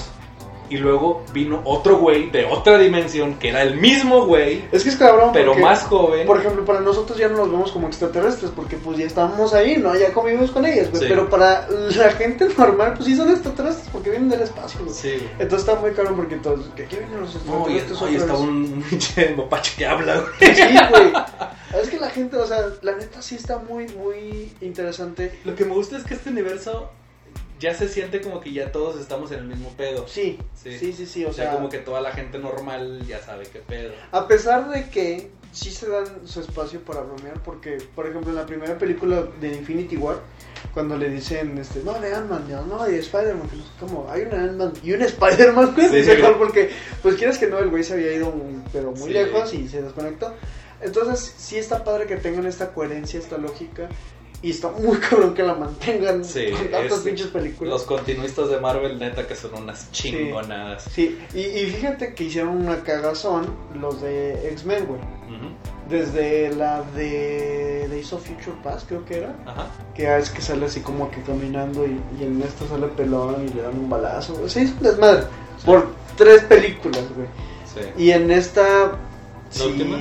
[0.72, 4.88] Y luego vino otro güey de otra dimensión, que era el mismo güey, Es que
[4.88, 5.28] es cabrón.
[5.34, 6.26] pero porque, más joven.
[6.26, 9.76] Por ejemplo, para nosotros ya no nos vemos como extraterrestres porque pues ya estábamos ahí,
[9.76, 9.94] ¿no?
[9.94, 11.02] Ya convivimos con ellas, güey.
[11.02, 11.08] Sí.
[11.10, 14.94] Pero para la gente normal, pues sí son extraterrestres porque vienen del espacio, güey.
[14.94, 15.28] Sí.
[15.38, 18.00] Entonces está muy cabrón porque todos, que aquí vienen los No, y, extraterrestres.
[18.00, 20.54] no, y está un pinche mapache que habla, güey.
[20.54, 21.12] Sí, güey.
[21.82, 25.38] Es que la gente, o sea, la neta sí está muy, muy interesante.
[25.44, 26.90] Lo que me gusta es que este universo
[27.62, 30.06] ya se siente como que ya todos estamos en el mismo pedo.
[30.08, 30.76] Sí, Sí.
[30.78, 33.44] sí, sí, sí, O o, sea, sea, como que toda la gente normal ya sabe
[33.46, 33.92] qué pedo.
[34.10, 38.36] a pesar de que sí se dan su espacio para bromear, porque, por ejemplo, en
[38.36, 40.16] la primera película de Infinity War,
[40.72, 44.06] cuando le dicen, este, no, de Ant-Man, no, no, de Spider-Man, que no sé cómo,
[44.10, 46.70] hay un Ant-Man y un Spider-Man, güey, Sí, mejor porque,
[47.02, 48.32] pues quieres que no, el güey se había ido,
[48.72, 49.12] pero muy Sí.
[49.12, 50.32] lejos y se desconectó.
[50.80, 53.88] Entonces, sí está padre que tengan esta coherencia, esta lógica.
[54.42, 57.72] Y está muy cabrón que la mantengan Sí, con tantas es- pinches películas.
[57.72, 60.84] Los continuistas de Marvel, neta, que son unas chingonadas.
[60.92, 63.46] Sí, y, y fíjate que hicieron una cagazón
[63.80, 65.00] los de X-Men, güey.
[65.88, 69.34] Desde la de Days of Future Past, creo que era.
[69.46, 69.66] Ajá.
[69.94, 73.52] Que es que sale así como que caminando y, y en esta sale pelón y
[73.52, 74.34] le dan un balazo.
[74.34, 74.48] güey.
[74.48, 75.24] Sí, es un desmadre.
[75.66, 77.26] Por tres películas, güey.
[77.74, 78.02] Sí.
[78.04, 78.92] Y en esta.
[79.50, 79.98] sí, última?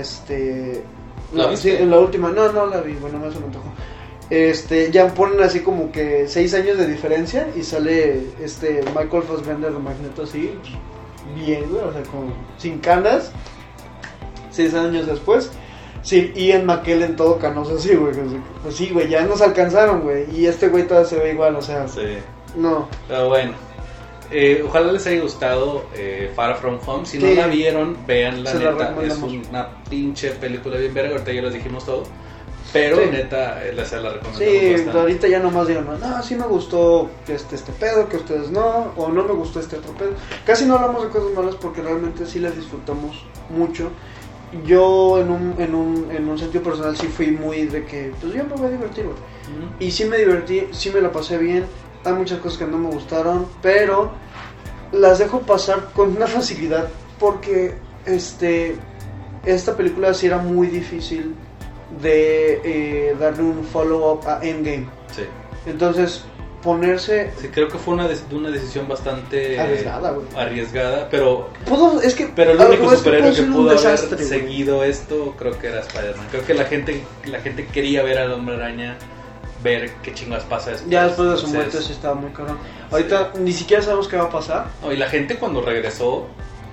[0.00, 0.82] este.
[1.36, 1.76] ¿La no, viste?
[1.76, 2.30] sí, en la última.
[2.30, 3.68] No, no la vi, bueno, no se me antojó.
[4.28, 9.72] Este, ya ponen así como que seis años de diferencia y sale este Michael Fassbender
[9.72, 10.52] de Magneto así,
[11.36, 13.30] bien, güey, o sea, como sin canas,
[14.50, 15.50] seis años después.
[16.02, 18.12] Sí, Ian McKellen todo canoso así, güey.
[18.62, 20.24] Pues sí, güey, ya nos alcanzaron, güey.
[20.36, 22.18] Y este güey todavía se ve igual, o sea, Sí.
[22.56, 22.88] no.
[23.08, 23.52] Pero bueno.
[24.30, 27.06] Eh, ojalá les haya gustado eh, Far From Home.
[27.06, 28.70] Si no la vieron, Se la neta.
[28.70, 29.48] Es recomendamos.
[29.50, 31.12] una pinche película bien verga.
[31.12, 32.02] Ahorita ya les dijimos todo.
[32.72, 33.02] Pero Sí.
[33.12, 37.54] neta, eh, les la recomendamos Sí, ahorita ya nomás digan, no, sí me gustó este,
[37.54, 40.10] este pedo, que ustedes no, o no me gustó este otro pedo.
[40.44, 43.90] Casi no hablamos de cosas malas porque realmente sí las disfrutamos mucho.
[44.64, 48.32] Yo en un, en un, en un sentido personal sí fui muy de que, pues
[48.34, 49.16] yo me voy a divertir, güey.
[49.16, 49.74] Ujú.
[49.78, 51.64] Y sí me divertí, sí me la pasé bien.
[52.06, 54.12] Hay muchas cosas que no me gustaron, pero
[54.92, 56.88] las dejo pasar con una facilidad
[57.18, 57.74] porque
[58.06, 58.76] este
[59.44, 61.34] esta película sí era muy difícil
[62.02, 64.86] de eh, darle un follow-up a Endgame.
[65.14, 65.22] Sí.
[65.66, 66.24] Entonces,
[66.62, 70.26] ponerse Sí, creo que fue una, des- una decisión bastante arriesgada, güey.
[70.36, 74.82] arriesgada, pero, Pudo- es que pero el único que superhéroe que pudo haber desastre, seguido
[74.82, 76.26] esto creo que era Spider-Man.
[76.32, 78.96] Creo que la gente, la gente quería ver al Hombre Araña,
[79.62, 80.90] ver qué chingas pasa después.
[80.90, 82.58] Ya después de su Entonces, muerte sí estaba muy cabrón.
[82.90, 84.66] Ahorita ni siquiera sabemos qué va a pasar.
[84.82, 86.26] no, y la gente cuando regresó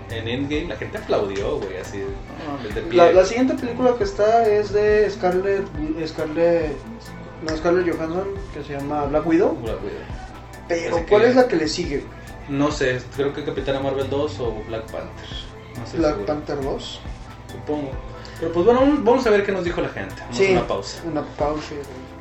[0.10, 2.98] en Endgame, la gente aplaudió, güey, así, no, mames, de pie.
[2.98, 5.66] La, la siguiente película que está es de Scarlett,
[6.08, 6.76] Scarlett,
[7.48, 9.56] no, Scarlett Johansson, que se llama Black Widow.
[9.64, 9.98] Black Widow.
[10.68, 12.04] Pero, Así que- ¿cuál es la que le sigue?
[12.50, 15.30] No sé, creo que Capitana Marvel 2 o Black Panther.
[15.80, 16.26] No sé Black seguro.
[16.28, 17.00] Panther 2.
[17.52, 17.92] Supongo.
[18.40, 20.16] Pero pues bueno, vamos a ver qué nos dijo la gente.
[20.20, 20.52] Vamos Sí.
[20.52, 21.02] una pausa.
[21.06, 21.74] Una pausa.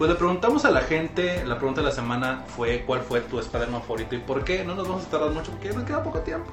[0.02, 3.38] Pues le preguntamos a la gente, la pregunta de la semana fue cuál fue tu
[3.38, 4.64] Spider-Man favorito y por qué.
[4.64, 6.50] No nos vamos a tardar mucho porque nos queda poco tiempo.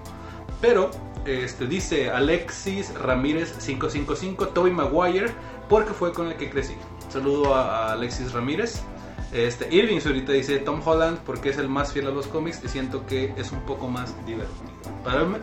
[0.61, 0.91] Pero
[1.25, 5.31] este dice Alexis Ramírez 555, Toby Maguire,
[5.67, 6.75] porque fue con el que crecí.
[7.11, 8.83] Saludo a, a Alexis Ramírez.
[9.31, 12.67] Este, Irving ahorita dice Tom Holland porque es el más fiel a los cómics y
[12.67, 14.68] siento que es un poco más divertido.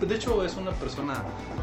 [0.01, 1.15] De hecho, es una persona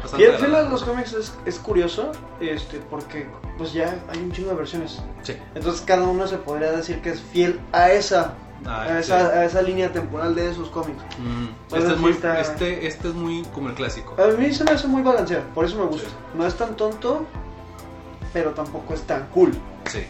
[0.02, 0.22] bastante.
[0.22, 3.26] Y el los cómics es, es curioso, este, porque
[3.56, 5.00] pues ya hay un chingo de versiones.
[5.22, 5.34] Sí.
[5.54, 8.34] Entonces cada uno se podría decir que es fiel a esa,
[8.66, 9.12] Ah, a sí.
[9.12, 11.02] esa, a esa línea temporal de esos cómics.
[11.18, 14.16] Mm, Pues este, es muy, está- este, este es muy como el clásico.
[14.22, 16.08] A mí se me hace muy balanceado, por eso me gusta.
[16.08, 16.14] Sí.
[16.34, 17.26] No es tan tonto,
[18.32, 19.52] pero tampoco es tan cool.
[19.90, 20.00] Sí.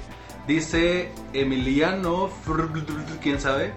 [0.46, 2.28] Dice Emiliano,
[3.22, 3.72] quién sabe,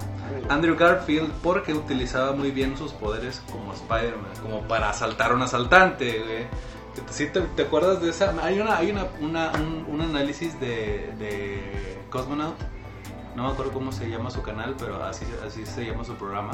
[0.50, 5.42] Andrew Garfield porque utilizaba muy bien sus poderes como Spider-Man, como para asaltar a un
[5.42, 6.48] asaltante, güey.
[7.10, 8.34] ¿Sí te, te acuerdas de esa?
[8.44, 12.56] Hay una, hay una, una- un, un análisis de, de Cosmonaut,
[13.36, 16.52] no me acuerdo cómo se llama su canal, pero así, así se llama su programa.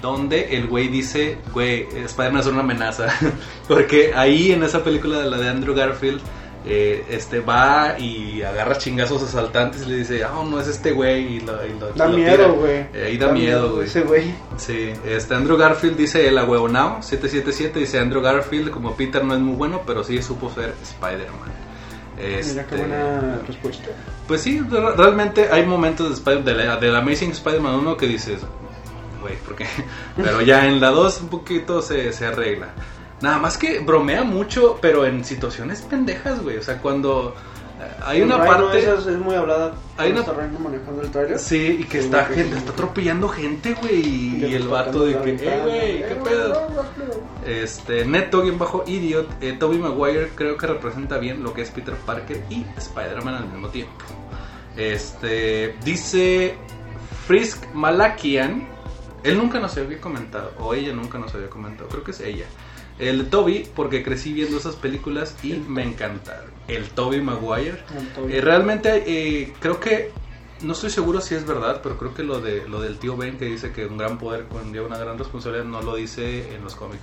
[0.00, 3.08] Donde el güey dice, güey, Spider-Man es una amenaza.
[3.68, 6.20] Porque ahí en esa película de la de Andrew Garfield,
[6.66, 11.36] eh, este va y agarra chingazos asaltantes y le dice, ah, no es este güey.
[11.36, 12.30] Y lo, y lo- Da lo tira.
[12.36, 12.76] miedo, güey.
[12.94, 13.86] Eh, ahí da miedo, güey.
[13.86, 14.34] Ese güey.
[14.56, 19.40] Sí, este Andrew Garfield dice el ahueonao 777 dice Andrew Garfield como Peter no es
[19.40, 21.52] muy bueno, pero sí supo ser Spider-Man.
[22.16, 23.88] Mira Este, qué buena respuesta.
[24.28, 28.06] Pues sí, re- realmente hay momentos de, Spider- de la, del Amazing Spider-Man 1 que
[28.06, 28.40] dices,
[29.20, 29.66] güey, ¿por qué?
[30.16, 32.68] Pero ya en la 2 un poquito se, se arregla.
[33.24, 36.58] Nada más que bromea mucho, pero en situaciones pendejas, güey.
[36.58, 37.34] O sea, cuando
[37.80, 38.78] eh, hay una parte...
[38.78, 39.72] es, es muy hablada.
[39.96, 41.38] Hay una- está manejando el trailer.
[41.38, 42.58] Sí, y que Sí, está gente, sí.
[42.58, 44.44] está atropellando gente, güey.
[44.44, 46.68] Y, el vato de que, eh, güey, qué Eh, pedo.
[47.46, 52.64] Este, Neto-Idiot, eh, Toby Maguire creo que representa bien lo que es Peter Parker y
[52.76, 53.92] Spider-Man al mismo tiempo.
[54.76, 56.56] Este, dice
[57.26, 58.66] Frisk Malakian,
[59.22, 62.44] él nunca nos había comentado, o ella nunca nos había comentado, creo que es ella.
[62.98, 66.50] El de Toby, porque crecí viendo esas películas y me encantaron.
[66.68, 67.82] El Toby Maguire.
[67.98, 68.32] El Toby.
[68.34, 70.12] Eh, realmente eh, creo que
[70.62, 73.36] no estoy seguro si es verdad, pero creo que lo de lo del tío Ben
[73.36, 76.74] que dice que un gran poder conlleva una gran responsabilidad no lo dice en los
[76.76, 77.02] cómics.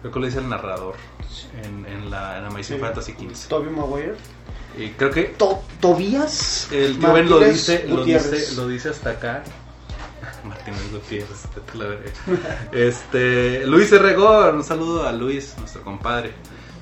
[0.00, 0.94] Creo que lo dice el narrador
[1.62, 2.80] en, en la en Amazing Sí.
[2.80, 3.48] Fantasy XV.
[3.48, 4.14] Toby Maguire.
[4.78, 6.68] Y creo que To- Tobías.
[6.72, 9.42] el tío Ben lo dice, lo dice, lo dice hasta acá.
[10.44, 12.12] Martínez Gutiérrez, te- te la veré.
[12.72, 16.32] Este, Luis Herregón, un saludo a Luis, nuestro compadre.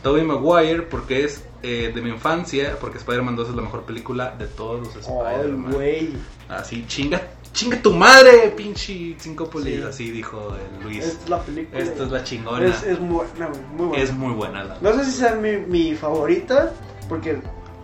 [0.02, 4.34] Tobey Maguire porque es eh, de mi infancia, porque Spider-Man 2 es la mejor película
[4.38, 5.72] de todos los Spider-Man.
[5.72, 6.10] güey.
[6.48, 7.20] Así, chinga,
[7.52, 9.82] chinga tu madre, pinche cinco Sí.
[9.82, 11.04] así dijo el Luis.
[11.04, 11.80] Esta es la película.
[11.82, 12.66] Esta es la chingona.
[12.66, 13.60] Es, es muy buena, güey.
[13.76, 14.04] Muy buena.
[14.04, 14.78] Es muy buena la.
[14.80, 16.72] No sé si sea mi, mi favorita,
[17.08, 17.40] porque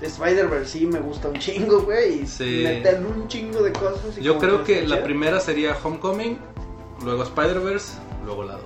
[0.06, 2.22] Spider-Verse sí me gusta un chingo, güey.
[2.22, 2.62] Y Sí.
[2.64, 4.18] meterle un chingo de cosas.
[4.18, 6.38] y Yo creo que la primera sería Homecoming,
[7.04, 8.62] luego Spider-Verse, luego la 2.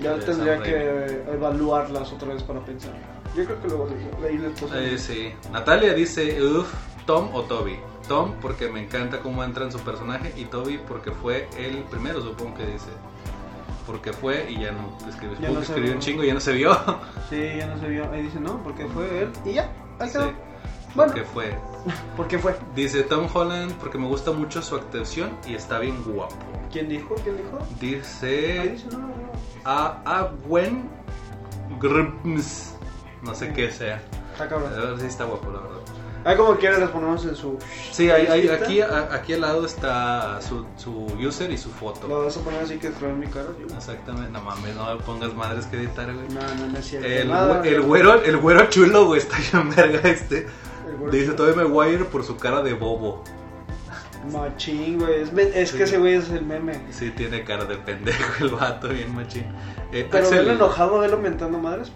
[0.00, 2.92] Ya tendría Sam que evaluarlas otra vez para pensar.
[3.36, 3.88] Yo creo que luego
[4.20, 4.52] le- leí.
[4.94, 5.32] Eh, sí.
[5.52, 6.72] Natalia dice, uff,
[7.06, 7.76] Tom o Toby.
[8.08, 12.20] Tom porque me encanta cómo entra en su personaje y Toby porque fue el primero,
[12.20, 12.88] supongo que dice.
[13.86, 16.52] Porque fue y ya no escribió, Ya no escribió un chingo y ya no se
[16.52, 16.72] vio.
[17.30, 18.10] Sí, ya no se vio.
[18.12, 19.28] Ahí dice, no, porque fue él.
[19.44, 20.32] Y ya, ahí Sí, quedó.
[20.94, 21.54] Bueno, porque fue.
[22.16, 22.54] ¿por qué fue?
[22.74, 26.34] Dice Tom Holland porque me gusta mucho su actuación y está bien guapo.
[26.70, 27.14] ¿Quién dijo?
[27.22, 27.58] ¿Quién dijo?
[27.80, 29.14] Dice dice, no, no.
[29.64, 30.88] a Agwen
[31.80, 32.74] Grims.
[33.22, 34.02] No sé qué sea.
[34.32, 34.72] Está cabrón.
[34.72, 35.78] A ver si está guapo, la verdad.
[36.24, 37.58] Ahí como quiera les ponemos en su...
[37.90, 42.06] Sí, hay, hay- aquí, a- aquí al lado está su, su user y su foto.
[42.06, 43.48] Lo vas a poner así que trae mi cara.
[43.56, 43.66] tío?
[43.76, 46.28] Exactamente, no mames, no me pongas madres que editar, güey.
[46.28, 47.08] No, no, no es cierto.
[47.08, 50.46] El, Nada, el güero, el güero chulo, güey, está bien verga este.
[51.10, 53.22] Dice Tobey Maguire por su cara de bobo.
[54.30, 55.22] Machín, güey.
[55.22, 55.76] Es, es Sí.
[55.78, 56.80] que ese güey es el meme.
[56.90, 59.44] Sí, tiene cara de pendejo el vato, bien machín.
[59.90, 61.90] Eh, Pero Axel- verlo enojado, verlo mentando madres.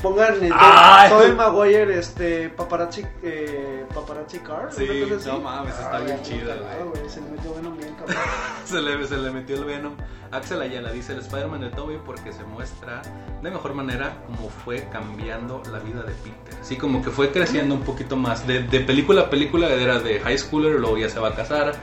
[0.52, 1.08] ¡Ay!
[1.10, 4.70] Tobey Maguire, este, paparazzi, eh, paparazzi car.
[4.72, 4.86] Sí,
[5.26, 7.08] no mames, está Ay, bien chida, güey.
[7.08, 8.16] Se le metió bueno bien, cabrón.
[8.64, 9.94] se, le, se le metió el Venom.
[10.36, 13.02] Axel Ayala dice el Spider-Man de Toby porque se muestra
[13.42, 16.54] de mejor manera cómo fue cambiando la vida de Peter.
[16.62, 18.46] Sí, como que fue creciendo un poquito más.
[18.46, 21.74] De, de película a película era de high schooler, luego ya se va a casar.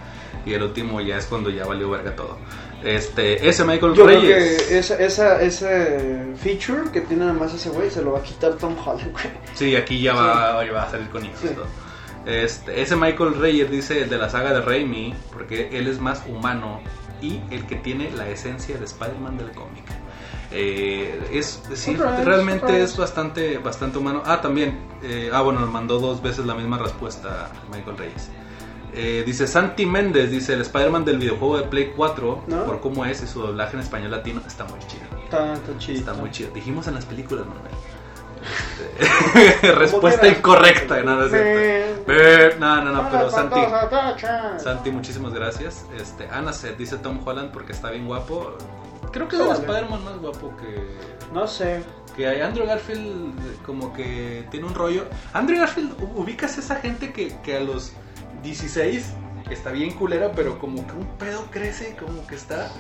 [0.45, 2.38] Y el último ya es cuando ya valió verga todo.
[2.84, 4.64] Este, ese Michael Yo creo Reyes.
[4.64, 8.24] que esa, esa, ese feature que tiene nada más ese güey se lo va a
[8.24, 9.26] quitar Tom Holland, güey.
[9.54, 11.47] Sí, aquí ya va, ya va a salir con hijos Sí.
[11.56, 11.66] todo.
[12.26, 16.24] Este, ese Michael Reyes dice el de la saga de Raimi, porque él es más
[16.28, 16.82] humano
[17.24, 19.86] y el que tiene la esencia de Spider-Man del cómic.
[20.51, 22.84] Eh, es sí, Surprise, realmente surprise.
[22.84, 24.21] es bastante bastante humano.
[24.26, 28.30] Ah, también, eh, ah bueno, mandó dos veces la misma respuesta Michael Reyes.
[28.95, 32.65] Eh, dice Santi Méndez, dice el Spider-Man del videojuego de Play 4, ¿No?
[32.65, 35.03] por cómo es y su doblaje en español latino, está muy chido.
[35.24, 35.99] Está, está chido.
[35.99, 36.51] Está muy chido.
[36.53, 37.71] Dijimos en las películas, Manuel.
[39.76, 41.02] Respuesta incorrecta.
[41.04, 43.60] No, no, es Eh, no, no, no, pero Santi.
[44.58, 45.86] Santi, muchísimas gracias.
[45.98, 48.58] Este, Ana se dice Tom Holland porque está bien guapo.
[49.12, 50.98] Creo que es el Spider-Man más guapo que,
[51.34, 51.84] No sé.
[52.16, 52.41] que hay.
[52.41, 55.06] Andrew Garfield como que tiene un rollo.
[55.34, 57.94] Andrew Garfield, ubicas esa gente que, que a los
[58.41, 59.14] 16
[59.52, 62.72] está bien culera, pero como que un pedo crece, como que está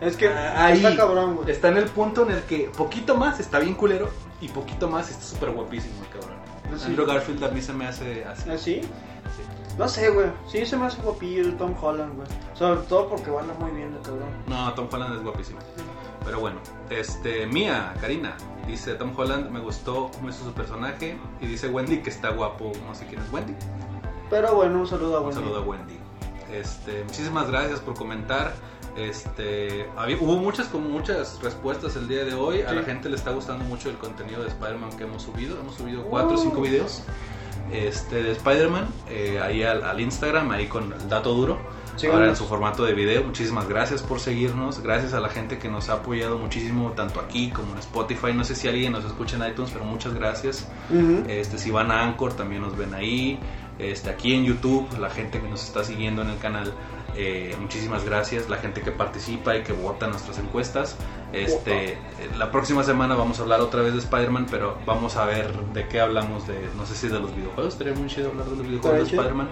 [0.00, 0.76] Es que Ah, ahí.
[0.84, 1.50] está cabrón, güey.
[1.50, 4.10] Está en el punto en el que poquito más está bien culero
[4.40, 6.38] y poquito más está súper guapísimo, el cabrón.
[6.78, 6.86] Sí.
[6.86, 8.56] Andrew Garfield a mí se me hace así.
[8.58, 8.80] Sí.
[9.78, 10.26] No sé, güey.
[10.50, 12.26] Sí, se me hace guapillo el Tom Holland, güey.
[12.54, 14.28] Sobre todo porque baila muy bien el cabrón.
[14.46, 15.58] No, Tom Holland es guapísimo.
[16.24, 16.58] Pero bueno,
[16.90, 18.36] este, Mía, Karina,
[18.66, 22.94] dice Tom Holland me gustó hizo su personaje y dice Wendy que está guapo, no
[22.94, 23.54] sé quién es Wendy.
[24.28, 25.40] Pero bueno, un saludo a Un Wendy.
[25.42, 25.98] saludo a Wendy.
[26.52, 28.52] Este, muchísimas gracias por comentar.
[28.98, 32.62] Este, había- hubo muchas como muchas respuestas el día de hoy.
[32.62, 35.58] A la gente le está gustando mucho el contenido de Spider-Man que hemos subido.
[35.60, 36.42] Hemos subido cuatro o Uh.
[36.42, 37.02] cinco videos
[37.72, 41.58] este, de Spider-Man eh, ahí al, al Instagram, ahí con el dato duro.
[42.12, 43.24] Ahora en su formato de video.
[43.24, 44.80] Muchísimas gracias por seguirnos.
[44.80, 48.32] Gracias a la gente que nos ha apoyado muchísimo, tanto aquí como en Spotify.
[48.32, 50.68] No sé si alguien nos escucha en iTunes, pero muchas gracias.
[51.26, 53.40] Este, si van a Anchor también nos ven ahí.
[53.80, 56.72] Este, aquí en YouTube, la gente que nos está siguiendo en el canal,
[57.16, 58.48] eh, muchísimas gracias.
[58.48, 60.96] La gente que participa y que vota en nuestras encuestas.
[61.32, 61.98] Este, eh,
[62.36, 65.86] la próxima semana vamos a hablar otra vez de Spider-Man, pero vamos a ver de
[65.88, 66.46] qué hablamos.
[66.46, 69.16] De, no sé si de los videojuegos, estaría muy chido hablar de los videojuegos de.
[69.16, 69.48] Spider-Man.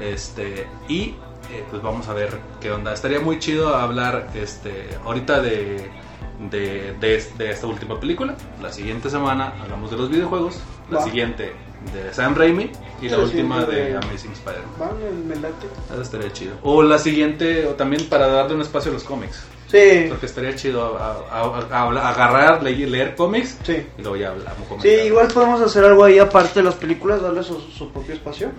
[0.00, 1.14] Este, y
[1.50, 2.92] eh, pues vamos a ver qué onda.
[2.92, 5.90] Estaría muy chido hablar este, ahorita de,
[6.50, 8.36] de, de, de esta última película.
[8.62, 10.60] La siguiente semana hablamos de los videojuegos.
[10.90, 11.04] La Va.
[11.04, 11.52] siguiente
[11.92, 12.70] de Sam Raimi.
[13.00, 15.28] Y la última de Amazing Spider-Man.
[15.28, 15.66] Me, late.
[15.92, 16.54] Eso estaría chido.
[16.62, 19.44] O la siguiente, o también para darle un espacio a los cómics.
[19.68, 23.86] Sí, Porque estaría chido a- a- a- agarrar, leer, leer cómics sí.
[23.98, 24.66] y luego ya hablamos.
[24.80, 28.50] Sí, igual podemos hacer algo ahí aparte de las películas, darle su, su propio espacio.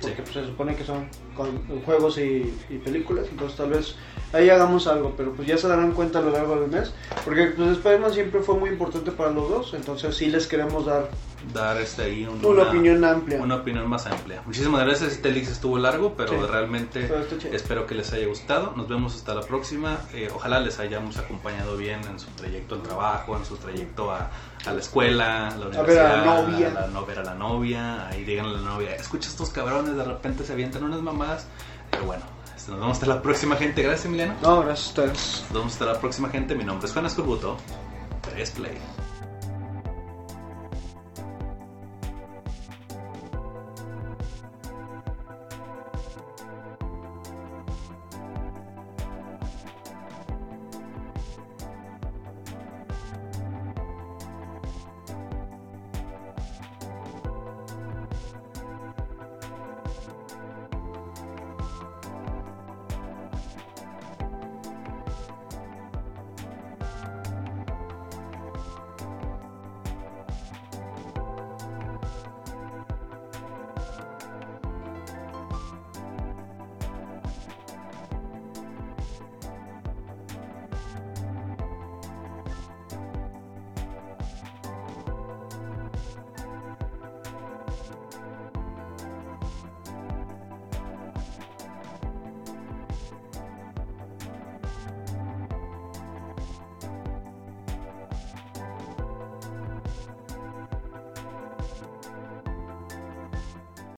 [0.00, 0.22] Porque Sí.
[0.22, 3.96] pues, se supone que son con- juegos y, y películas, entonces tal vez
[4.32, 6.92] ahí hagamos algo, pero pues ya se darán cuenta a lo largo del mes.
[7.24, 11.08] Porque pues Spider-Man siempre fue muy importante para los dos, entonces sí les queremos dar
[11.54, 13.40] dar este ahí un- Una opinión amplia.
[13.40, 14.42] una opinión más amplia.
[14.44, 15.12] Muchísimas gracias.
[15.12, 16.46] Este estuvo largo, pero Sí.
[16.50, 17.08] realmente
[17.52, 18.72] espero que les haya gustado.
[18.76, 19.98] Nos vemos hasta la próxima.
[20.12, 24.30] Eh, ojalá les hayamos acompañado bien en su trayecto al trabajo, en su trayecto a,
[24.66, 26.68] a la escuela, a la A ver a la universidad, novia.
[26.68, 28.08] a la no ver a la novia.
[28.08, 31.46] Ahí díganle a la novia, escucha estos cabrones, de repente se avientan unas mamadas.
[31.90, 32.22] Pero bueno,
[32.56, 33.82] este, nos vemos hasta la próxima gente.
[33.82, 34.34] Gracias, Emiliano.
[34.42, 35.44] No, gracias a ustedes.
[35.48, 36.54] Nos vemos hasta la próxima gente.
[36.54, 37.56] Mi nombre es Juan Escorbuto.
[38.22, 38.76] 3 Play.